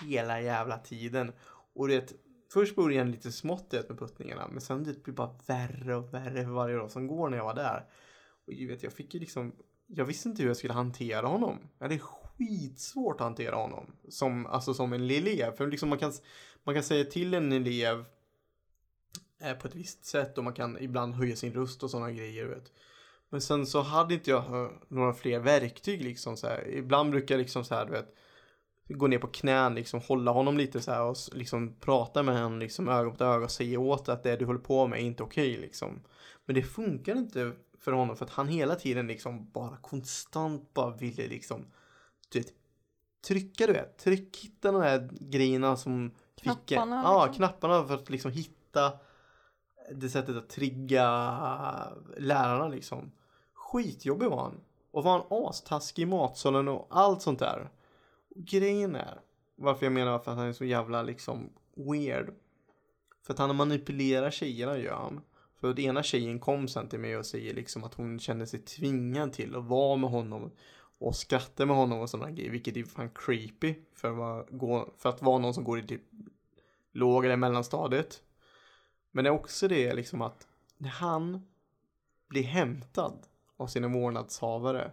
hela 0.02 0.40
jävla 0.40 0.78
tiden. 0.78 1.32
Och 1.74 1.88
det 1.88 2.12
först 2.52 2.76
började 2.76 3.04
han 3.04 3.12
lite 3.12 3.32
smått 3.32 3.70
det 3.70 3.88
med 3.88 3.98
puttningarna, 3.98 4.48
men 4.48 4.60
sen 4.60 4.84
det 4.84 5.02
blir 5.02 5.14
bara 5.14 5.34
värre 5.46 5.96
och 5.96 6.14
värre 6.14 6.44
för 6.44 6.52
varje 6.52 6.76
dag 6.76 6.90
som 6.90 7.06
går 7.06 7.28
när 7.28 7.36
jag 7.36 7.44
var 7.44 7.54
där. 7.54 7.86
Och 8.46 8.52
jag 8.52 8.68
vet, 8.68 8.82
jag 8.82 8.92
fick 8.92 9.14
ju 9.14 9.20
liksom, 9.20 9.52
jag 9.86 10.04
visste 10.04 10.28
inte 10.28 10.42
hur 10.42 10.50
jag 10.50 10.56
skulle 10.56 10.72
hantera 10.72 11.26
honom. 11.26 11.58
Jag 11.78 11.84
hade 11.84 11.98
skitsvårt 11.98 13.14
att 13.14 13.26
hantera 13.26 13.56
honom 13.56 13.96
som, 14.08 14.46
alltså 14.46 14.74
som 14.74 14.92
en 14.92 15.10
elev. 15.10 15.56
För 15.56 15.66
liksom 15.66 15.88
man 15.88 15.98
kan, 15.98 16.12
man 16.64 16.74
kan 16.74 16.84
säga 16.84 17.04
till 17.04 17.34
en 17.34 17.52
elev 17.52 18.04
eh, 19.42 19.54
på 19.54 19.68
ett 19.68 19.74
visst 19.74 20.04
sätt 20.04 20.38
och 20.38 20.44
man 20.44 20.54
kan 20.54 20.78
ibland 20.80 21.14
höja 21.14 21.36
sin 21.36 21.52
röst 21.52 21.82
och 21.82 21.90
sådana 21.90 22.12
grejer. 22.12 22.44
Vet. 22.44 22.72
Men 23.30 23.40
sen 23.40 23.66
så 23.66 23.80
hade 23.80 24.14
inte 24.14 24.30
jag 24.30 24.44
eh, 24.64 24.70
några 24.88 25.12
fler 25.12 25.38
verktyg 25.40 26.02
liksom 26.04 26.36
så 26.36 26.46
här. 26.46 26.68
Ibland 26.68 27.10
brukar 27.10 27.34
jag 27.34 27.40
liksom 27.42 27.64
så 27.64 27.74
här, 27.74 27.86
du 27.86 27.92
vet, 27.92 28.14
gå 28.88 29.06
ner 29.06 29.18
på 29.18 29.26
knän, 29.26 29.74
liksom 29.74 30.00
hålla 30.00 30.30
honom 30.30 30.56
lite 30.56 30.80
så 30.80 30.92
här 30.92 31.02
och 31.02 31.16
liksom 31.32 31.76
prata 31.80 32.22
med 32.22 32.42
honom 32.42 32.58
liksom 32.58 32.88
öga 32.88 33.10
mot 33.10 33.20
öga 33.20 33.44
och 33.44 33.50
säga 33.50 33.80
åt 33.80 34.08
att 34.08 34.22
det 34.22 34.36
du 34.36 34.44
håller 34.44 34.60
på 34.60 34.86
med 34.86 34.98
är 34.98 35.02
inte 35.02 35.22
okej 35.22 35.56
liksom. 35.56 36.02
Men 36.44 36.54
det 36.54 36.62
funkar 36.62 37.16
inte 37.16 37.52
för 37.78 37.92
honom 37.92 38.16
för 38.16 38.24
att 38.24 38.30
han 38.30 38.48
hela 38.48 38.74
tiden 38.74 39.06
liksom 39.06 39.50
bara 39.50 39.76
konstant 39.76 40.74
bara 40.74 40.96
ville 40.96 41.26
liksom, 41.26 41.66
du 42.28 42.38
vet, 42.38 42.52
trycka 43.26 43.66
du 43.66 43.72
vet, 43.72 43.98
tryck, 43.98 44.36
hitta 44.36 44.72
de 44.72 44.82
här 44.82 45.08
grejerna 45.20 45.76
som 45.76 46.10
fick 46.40 46.66
Knapparna, 46.66 47.02
Ja, 47.04 47.24
liksom. 47.26 47.36
knapparna 47.36 47.84
för 47.84 47.94
att 47.94 48.10
liksom 48.10 48.32
hitta 48.32 48.92
det 49.94 50.08
sättet 50.08 50.36
att 50.36 50.48
trigga 50.48 51.04
lärarna 52.16 52.68
liksom. 52.68 53.12
Skitjobbig 53.54 54.28
var 54.28 54.42
han. 54.42 54.60
Och 54.90 55.04
var 55.04 55.12
han 55.12 55.46
astaskig 55.48 56.02
i 56.02 56.06
matsalen 56.06 56.68
och 56.68 56.86
allt 56.90 57.22
sånt 57.22 57.38
där. 57.38 57.70
Och 58.34 58.44
grejen 58.44 58.94
är, 58.94 59.20
varför 59.56 59.86
jag 59.86 59.92
menar 59.92 60.12
varför 60.12 60.30
han 60.30 60.46
är 60.46 60.52
så 60.52 60.64
jävla 60.64 61.02
liksom 61.02 61.50
weird. 61.76 62.34
För 63.22 63.32
att 63.32 63.38
han 63.38 63.56
manipulerar 63.56 64.30
tjejerna 64.30 64.78
gör 64.78 64.94
han. 64.94 65.20
För 65.60 65.70
att 65.70 65.78
ena 65.78 66.02
tjejen 66.02 66.40
kom 66.40 66.68
sen 66.68 66.88
till 66.88 66.98
mig 66.98 67.16
och 67.16 67.26
säger 67.26 67.54
liksom 67.54 67.84
att 67.84 67.94
hon 67.94 68.18
kände 68.18 68.46
sig 68.46 68.60
tvingad 68.60 69.32
till 69.32 69.56
att 69.56 69.64
vara 69.64 69.96
med 69.96 70.10
honom 70.10 70.50
och 70.98 71.16
skratta 71.16 71.66
med 71.66 71.76
honom 71.76 72.00
och 72.00 72.10
sådana 72.10 72.30
grejer, 72.30 72.50
vilket 72.50 72.76
är 72.76 72.84
fan 72.84 73.10
creepy 73.14 73.74
för 73.94 74.08
att, 74.08 74.46
vara, 74.50 74.86
för 74.98 75.08
att 75.08 75.22
vara 75.22 75.38
någon 75.38 75.54
som 75.54 75.64
går 75.64 75.78
i 75.78 75.86
typ 75.86 76.02
låg 76.92 77.24
eller 77.24 77.36
mellanstadiet. 77.36 78.22
Men 79.12 79.24
det 79.24 79.30
är 79.30 79.34
också 79.34 79.68
det 79.68 79.94
liksom 79.94 80.22
att 80.22 80.48
när 80.76 80.90
han 80.90 81.46
blir 82.28 82.42
hämtad 82.42 83.26
av 83.56 83.66
sina 83.66 83.88
vårdnadshavare 83.88 84.90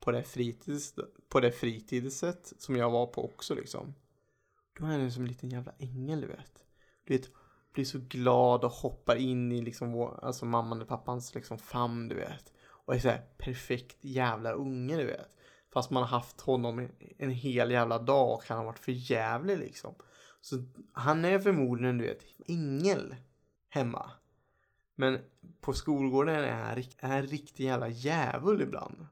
på 0.00 0.10
det, 0.10 0.22
fritids, 0.22 0.94
på 1.28 1.40
det 1.40 1.52
fritidset 1.52 2.52
som 2.58 2.76
jag 2.76 2.90
var 2.90 3.06
på 3.06 3.24
också 3.24 3.54
liksom. 3.54 3.94
Då 4.78 4.86
är 4.86 4.90
han 4.90 5.12
som 5.12 5.22
en 5.22 5.28
liten 5.28 5.50
jävla 5.50 5.72
ängel 5.78 6.20
du 6.20 6.26
vet. 6.26 6.64
Du 7.04 7.16
vet, 7.16 7.30
blir 7.72 7.84
så 7.84 7.98
glad 7.98 8.64
och 8.64 8.70
hoppar 8.70 9.16
in 9.16 9.52
i 9.52 9.62
liksom 9.62 9.92
vår, 9.92 10.18
alltså 10.22 10.44
mamman 10.44 10.82
och 10.82 10.88
pappans 10.88 11.34
liksom 11.34 11.58
famn 11.58 12.08
du 12.08 12.14
vet. 12.14 12.52
Och 12.68 12.94
är 12.94 12.98
så 12.98 13.08
här 13.08 13.22
perfekt 13.38 13.96
jävla 14.00 14.52
unge 14.52 14.96
du 14.96 15.04
vet. 15.04 15.36
Fast 15.72 15.90
man 15.90 16.02
har 16.02 16.10
haft 16.10 16.40
honom 16.40 16.88
en 17.18 17.30
hel 17.30 17.70
jävla 17.70 17.98
dag 17.98 18.34
och 18.34 18.44
han 18.48 18.58
har 18.58 18.64
varit 18.64 18.78
för 18.78 18.92
jävlig 18.92 19.58
liksom. 19.58 19.94
Så 20.40 20.56
han 20.92 21.24
är 21.24 21.38
förmodligen 21.38 21.98
du 21.98 22.04
vet 22.04 22.24
ängel 22.46 23.14
hemma. 23.70 24.10
Men 24.94 25.18
på 25.60 25.72
skolgården 25.72 26.34
är 26.34 26.52
han, 26.52 26.84
han 27.00 27.22
riktig 27.22 27.64
jävla 27.64 27.88
djävul 27.88 28.62
ibland. 28.62 29.06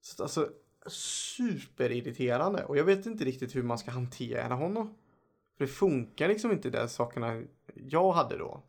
Så 0.00 0.22
alltså 0.22 0.50
superirriterande 0.86 2.64
och 2.64 2.76
jag 2.76 2.84
vet 2.84 3.06
inte 3.06 3.24
riktigt 3.24 3.56
hur 3.56 3.62
man 3.62 3.78
ska 3.78 3.90
hantera 3.90 4.54
honom. 4.54 4.94
För 5.56 5.64
det 5.64 5.70
funkar 5.70 6.28
liksom 6.28 6.52
inte 6.52 6.70
de 6.70 6.88
sakerna 6.88 7.42
jag 7.74 8.12
hade 8.12 8.38
då. 8.38 8.62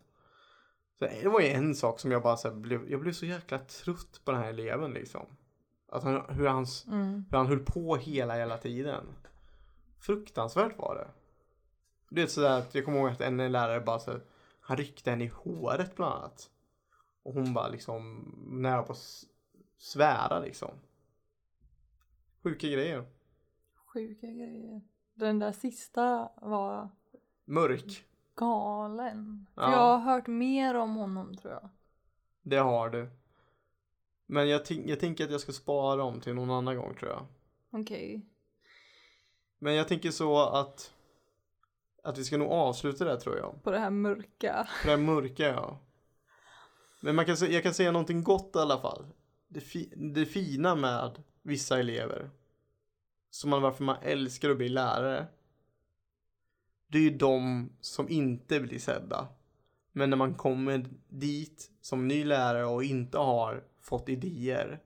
Så 1.00 1.06
det 1.06 1.30
var 1.30 1.40
ju 1.40 1.48
en 1.48 1.76
sak 1.76 2.00
som 2.00 2.12
jag 2.12 2.22
bara 2.22 2.38
så 2.38 2.52
blev, 2.52 2.92
jag 2.92 3.02
blev 3.02 3.14
så 3.14 3.26
jäkla 3.26 3.60
trött 3.60 4.22
på 4.26 4.32
den 4.32 4.42
här 4.42 4.50
eleven 4.50 4.94
liksom. 4.94 5.26
Att 5.90 6.04
han, 6.04 6.22
hur, 6.30 6.48
hans, 6.48 6.86
Mm. 6.86 7.26
hur 7.32 7.38
han 7.38 7.48
höll 7.48 7.66
på 7.66 7.96
hela 7.96 8.36
hela 8.36 8.58
tiden. 8.58 9.06
Fruktansvärt 10.00 10.78
var 10.78 10.96
det. 10.96 11.08
Det 12.10 12.22
är 12.22 12.28
sådär 12.28 12.60
att 12.60 12.76
jag 12.76 12.86
kommer 12.86 13.00
ihåg 13.00 13.10
att 13.10 13.22
en 13.22 13.52
lärare 13.52 13.82
bara 13.82 14.00
så, 14.00 14.20
han 14.68 14.78
ryckte 14.78 15.10
henne 15.10 15.24
i 15.24 15.28
håret 15.28 15.96
bland 15.96 16.14
annat. 16.14 16.50
Och 17.24 17.34
hon 17.34 17.54
bara 17.54 17.68
liksom 17.68 18.22
nära 18.48 18.84
på 18.84 18.92
att 18.92 19.24
svära 19.78 20.40
liksom. 20.40 20.70
Sjuka 22.44 22.68
grejer. 22.68 23.06
Sjuka 23.94 24.28
grejer. 24.28 24.82
Den 25.14 25.40
där 25.40 25.52
sista 25.52 26.30
var 26.42 26.90
Mörk. 27.46 28.06
galen. 28.36 29.46
För 29.56 29.62
Ja. 29.62 29.72
jag 29.72 29.78
har 29.98 29.98
hört 30.14 30.28
mer 30.28 30.76
om 30.76 30.96
honom 30.96 31.36
tror 31.38 31.54
jag. 31.54 31.70
Det 32.42 32.58
har 32.58 32.90
du. 32.90 33.10
Men 34.26 34.50
jag, 34.50 34.62
jag 34.86 35.00
tänker 35.00 35.24
att 35.26 35.32
jag 35.32 35.42
ska 35.42 35.52
spara 35.52 35.96
dem 35.96 36.22
till 36.22 36.34
någon 36.36 36.52
annan 36.52 36.76
gång 36.78 36.96
tror 36.96 37.12
jag. 37.12 37.26
Okej. 37.82 38.22
Men 39.60 39.74
jag 39.76 39.88
tänker 39.88 40.12
så 40.12 40.40
att 40.46 40.94
att 42.06 42.18
vi 42.18 42.24
ska 42.24 42.38
nog 42.38 42.52
avsluta 42.52 43.06
det 43.06 43.20
tror 43.20 43.38
jag. 43.38 43.64
På 43.64 43.72
det 43.72 43.80
här 43.80 43.90
mörka. 43.90 44.68
För 44.82 44.88
det 44.88 44.96
här 44.96 45.04
mörka 45.04 45.44
ja. 45.44 45.80
Men 47.02 47.16
man 47.16 47.26
kan, 47.26 47.36
jag 47.52 47.64
kan 47.64 47.74
säga 47.74 47.92
någonting 47.92 48.24
gott 48.24 48.56
i 48.56 48.60
alla 48.60 48.78
fall. 48.78 49.06
Det, 49.48 49.60
fi, 49.60 49.94
det 49.96 50.26
fina 50.26 50.76
med 50.76 51.24
vissa 51.42 51.80
elever. 51.80 52.30
Som 53.30 53.50
man, 53.50 53.62
varför 53.62 53.84
man 53.84 53.98
älskar 54.02 54.50
att 54.50 54.58
bli 54.58 54.70
lärare. 54.70 55.28
Det 56.88 56.98
är 56.98 57.02
ju 57.02 57.18
de 57.18 57.70
som 57.82 58.10
inte 58.10 58.60
blir 58.60 58.80
sedda. 58.80 59.28
Men 59.92 60.10
när 60.10 60.18
man 60.18 60.34
kommer 60.34 60.86
dit 61.10 61.72
som 61.82 62.08
ny 62.08 62.24
lärare 62.24 62.66
och 62.66 62.84
inte 62.84 63.18
har 63.18 63.64
fått 63.82 64.10
idéer. 64.10 64.80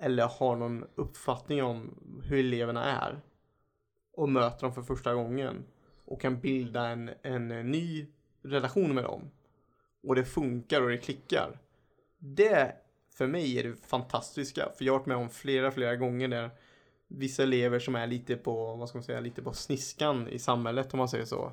Eller 0.00 0.26
har 0.26 0.56
någon 0.56 0.84
uppfattning 0.94 1.62
om 1.62 1.94
hur 2.24 2.38
eleverna 2.38 2.84
är. 2.84 3.20
Och 4.12 4.28
möter 4.28 4.60
dem 4.60 4.74
för 4.74 4.82
första 4.82 5.14
gången. 5.14 5.64
Och 6.04 6.20
kan 6.20 6.40
bilda 6.40 6.88
en, 6.88 7.10
en 7.22 7.50
eh, 7.50 7.64
ny 7.64 8.06
relation 8.42 8.94
med 8.94 9.04
dem. 9.04 9.30
Och 10.02 10.14
det 10.14 10.24
funkar 10.24 10.82
och 10.82 10.88
det 10.88 10.98
klickar. 10.98 11.58
Det 12.18 12.74
för 13.14 13.26
mig 13.26 13.58
är 13.58 13.62
det 13.62 13.86
fantastiska. 13.86 14.68
För 14.78 14.84
jag 14.84 14.92
har 14.92 14.98
varit 14.98 15.06
med 15.06 15.16
om 15.16 15.30
flera, 15.30 15.70
flera 15.70 15.96
gånger 15.96 16.28
där 16.28 16.50
vissa 17.08 17.42
elever 17.42 17.78
som 17.78 17.94
är 17.94 18.06
lite 18.06 18.36
på, 18.36 18.74
vad 18.76 18.88
ska 18.88 18.98
man 18.98 19.04
säga, 19.04 19.20
lite 19.20 19.42
på 19.42 19.52
sniskan 19.52 20.28
i 20.28 20.38
samhället 20.38 20.94
om 20.94 20.98
man 20.98 21.08
säger 21.08 21.24
så. 21.24 21.52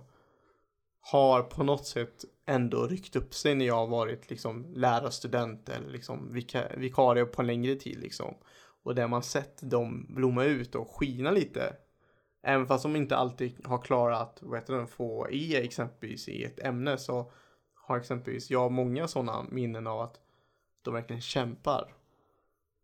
Har 1.01 1.43
på 1.43 1.63
något 1.63 1.85
sätt 1.85 2.25
ändå 2.45 2.87
ryckt 2.87 3.15
upp 3.15 3.33
sig 3.33 3.55
när 3.55 3.65
jag 3.65 3.75
har 3.75 3.87
varit 3.87 4.29
liksom 4.29 4.73
lärarstudent 4.75 5.69
eller 5.69 5.89
liksom 5.89 6.33
vika, 6.33 6.67
vikarie 6.77 7.25
på 7.25 7.41
en 7.41 7.47
längre 7.47 7.75
tid 7.75 7.99
liksom. 7.99 8.35
Och 8.83 8.95
där 8.95 9.07
man 9.07 9.23
sett 9.23 9.69
dem 9.69 10.05
blomma 10.09 10.43
ut 10.43 10.75
och 10.75 10.95
skina 10.95 11.31
lite. 11.31 11.75
Även 12.43 12.67
fast 12.67 12.83
de 12.83 12.95
inte 12.95 13.17
alltid 13.17 13.67
har 13.67 13.77
klarat, 13.77 14.39
vad 14.41 14.59
heter 14.59 14.73
det, 14.73 14.87
få 14.87 15.27
E 15.31 15.55
exempelvis 15.63 16.27
i 16.27 16.43
ett 16.43 16.59
ämne 16.59 16.97
så 16.97 17.31
har 17.73 17.97
exempelvis 17.97 18.49
jag 18.49 18.71
många 18.71 19.07
sådana 19.07 19.45
minnen 19.49 19.87
av 19.87 20.01
att 20.01 20.19
de 20.81 20.93
verkligen 20.93 21.21
kämpar. 21.21 21.93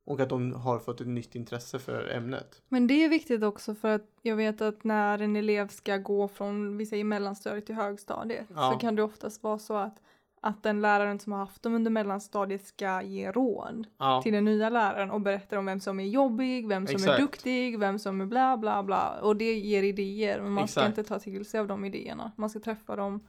Och 0.06 0.20
att 0.20 0.30
de 0.30 0.54
har 0.54 0.80
fått 0.80 1.02
ett 1.02 1.08
nytt 1.08 1.36
intresse 1.36 1.80
för 1.80 2.10
ämnet. 2.10 2.62
Men 2.68 2.88
det 2.88 3.04
är 3.04 3.10
viktigt 3.10 3.44
också 3.44 3.76
för 3.76 3.96
att 3.96 4.06
jag 4.22 4.36
vet 4.36 4.62
att 4.62 4.84
när 4.84 5.20
en 5.20 5.36
elev 5.36 5.68
ska 5.68 5.98
gå 5.98 6.28
från, 6.28 6.78
vi 6.78 6.86
säger 6.86 7.04
mellanstadiet 7.04 7.66
till 7.66 7.76
högstadiet, 7.76 8.46
Ja. 8.56 8.72
så 8.72 8.80
kan 8.80 8.96
det 8.96 9.04
oftast 9.04 9.44
vara 9.44 9.60
så 9.60 9.78
att, 9.78 10.02
att 10.42 10.64
den 10.64 10.82
läraren 10.82 11.20
som 11.20 11.32
har 11.32 11.40
haft 11.40 11.64
dem 11.64 11.76
under 11.76 11.92
mellanstadiet 11.92 12.66
ska 12.66 13.02
ge 13.02 13.32
råd 13.32 13.88
Ja, 13.98 14.22
till 14.22 14.34
den 14.34 14.46
nya 14.46 14.70
läraren 14.70 15.12
och 15.12 15.22
berätta 15.22 15.60
om 15.60 15.66
vem 15.66 15.80
som 15.80 16.00
är 16.00 16.04
jobbig, 16.06 16.68
vem 16.68 16.88
som 16.88 16.96
Exakt. 16.96 17.14
är 17.14 17.22
duktig, 17.22 17.80
vem 17.80 18.00
som 18.00 18.22
är 18.22 18.26
bla 18.26 18.58
bla 18.58 18.84
bla. 18.84 19.20
Och 19.22 19.36
det 19.36 19.54
ger 19.54 19.84
idéer, 19.84 20.42
men 20.42 20.52
man 20.52 20.68
ska 20.68 20.82
Exakt. 20.82 20.98
inte 20.98 21.10
ta 21.10 21.20
till 21.20 21.46
sig 21.46 21.60
av 21.60 21.68
de 21.68 21.86
idéerna. 21.86 22.32
Man 22.36 22.50
ska 22.50 22.60
träffa 22.60 22.96
dem 22.96 23.20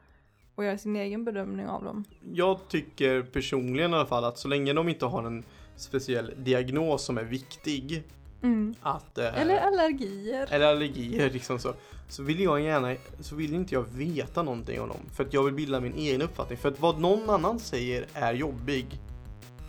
och 0.55 0.65
göra 0.65 0.79
sin 0.79 0.97
egen 0.97 1.25
bedömning 1.25 1.67
av 1.67 1.85
dem. 1.85 2.05
jag 2.33 2.69
tycker 2.69 3.23
personligen 3.23 3.91
i 3.91 3.95
alla 3.95 4.07
fall 4.07 4.25
att 4.25 4.39
så 4.39 4.49
länge 4.49 4.73
de 4.73 4.89
inte 4.89 5.07
har 5.07 5.23
en 5.25 5.45
speciell 5.77 6.33
diagnos 6.37 7.05
som 7.05 7.19
är 7.19 7.25
viktig 7.25 8.03
Mm. 8.43 8.75
att 8.83 9.19
eh, 9.19 9.41
Eller 9.41 9.59
allergier. 9.59 10.49
eller 10.51 10.67
allergier 10.67 11.31
liksom 11.31 11.59
så. 11.59 11.75
Så 12.09 12.23
vill 12.23 12.41
jag 12.41 12.61
gärna, 12.61 12.97
så 13.21 13.35
vill 13.35 13.55
inte 13.55 13.75
jag 13.75 13.85
veta 13.93 14.43
någonting 14.43 14.81
om 14.81 14.89
dem. 14.89 15.01
För 15.15 15.25
att 15.25 15.33
jag 15.35 15.43
vill 15.43 15.55
bilda 15.55 15.81
min 15.81 15.95
egen 15.95 16.23
uppfattning. 16.23 16.59
För 16.59 16.69
att 16.69 16.81
vad 16.81 17.01
någon 17.01 17.31
annan 17.31 17.59
säger 17.59 18.07
är 18.15 18.35
jobbig, 18.35 18.87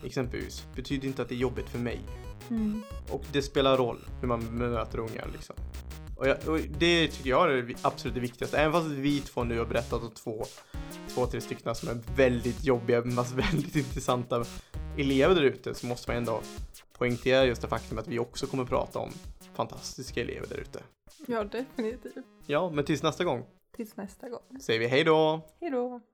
exempelvis, 0.04 0.66
betyder 0.76 1.08
inte 1.08 1.22
att 1.22 1.28
det 1.28 1.34
är 1.34 1.38
jobbigt 1.38 1.68
för 1.68 1.78
mig. 1.78 2.00
Mm. 2.50 2.82
Och 3.10 3.24
det 3.32 3.42
spelar 3.42 3.76
roll 3.76 3.98
hur 4.20 4.28
man 4.28 4.40
möter 4.44 4.98
ungar 4.98 5.28
liksom. 5.32 5.56
Och, 6.16 6.28
jag, 6.28 6.48
och 6.48 6.58
det 6.78 7.08
tycker 7.08 7.30
jag 7.30 7.52
är 7.52 7.62
det 7.62 7.74
absolut 7.82 8.14
det 8.14 8.20
viktigaste. 8.20 8.58
Även 8.58 8.72
fast 8.72 8.86
vi 8.86 9.20
två 9.20 9.44
nu 9.44 9.58
har 9.58 9.66
berättat 9.66 10.02
om 10.02 10.10
två, 10.10 10.44
två, 11.08 11.26
tre 11.26 11.40
stycken 11.40 11.74
som 11.74 11.88
är 11.88 11.98
väldigt 12.16 12.64
jobbiga, 12.64 13.00
men 13.04 13.24
väldigt 13.34 13.76
intressanta 13.86 14.44
elever 14.98 15.34
där 15.34 15.42
ute 15.42 15.74
så 15.74 15.86
måste 15.86 16.10
man 16.10 16.16
ändå 16.16 16.40
poängtera 17.00 17.44
just 17.44 17.62
det 17.62 17.68
faktum 17.68 17.98
att 17.98 18.08
vi 18.08 18.18
också 18.18 18.46
kommer 18.46 18.64
prata 18.64 18.98
om 18.98 19.10
fantastiska 19.54 20.20
elever 20.20 20.46
där 20.46 20.56
ute. 20.58 20.82
Ja, 21.26 21.44
definitivt. 21.44 22.14
Ja, 22.46 22.70
men 22.70 22.84
tills 22.84 23.02
nästa 23.02 23.24
gång 23.24 23.44
Tills 23.76 23.96
nästa 23.96 24.28
gång. 24.28 24.60
säger 24.60 24.80
vi 24.80 24.86
hej 24.86 25.04
då! 25.04 25.40
Hej 25.60 25.70
då. 25.70 26.00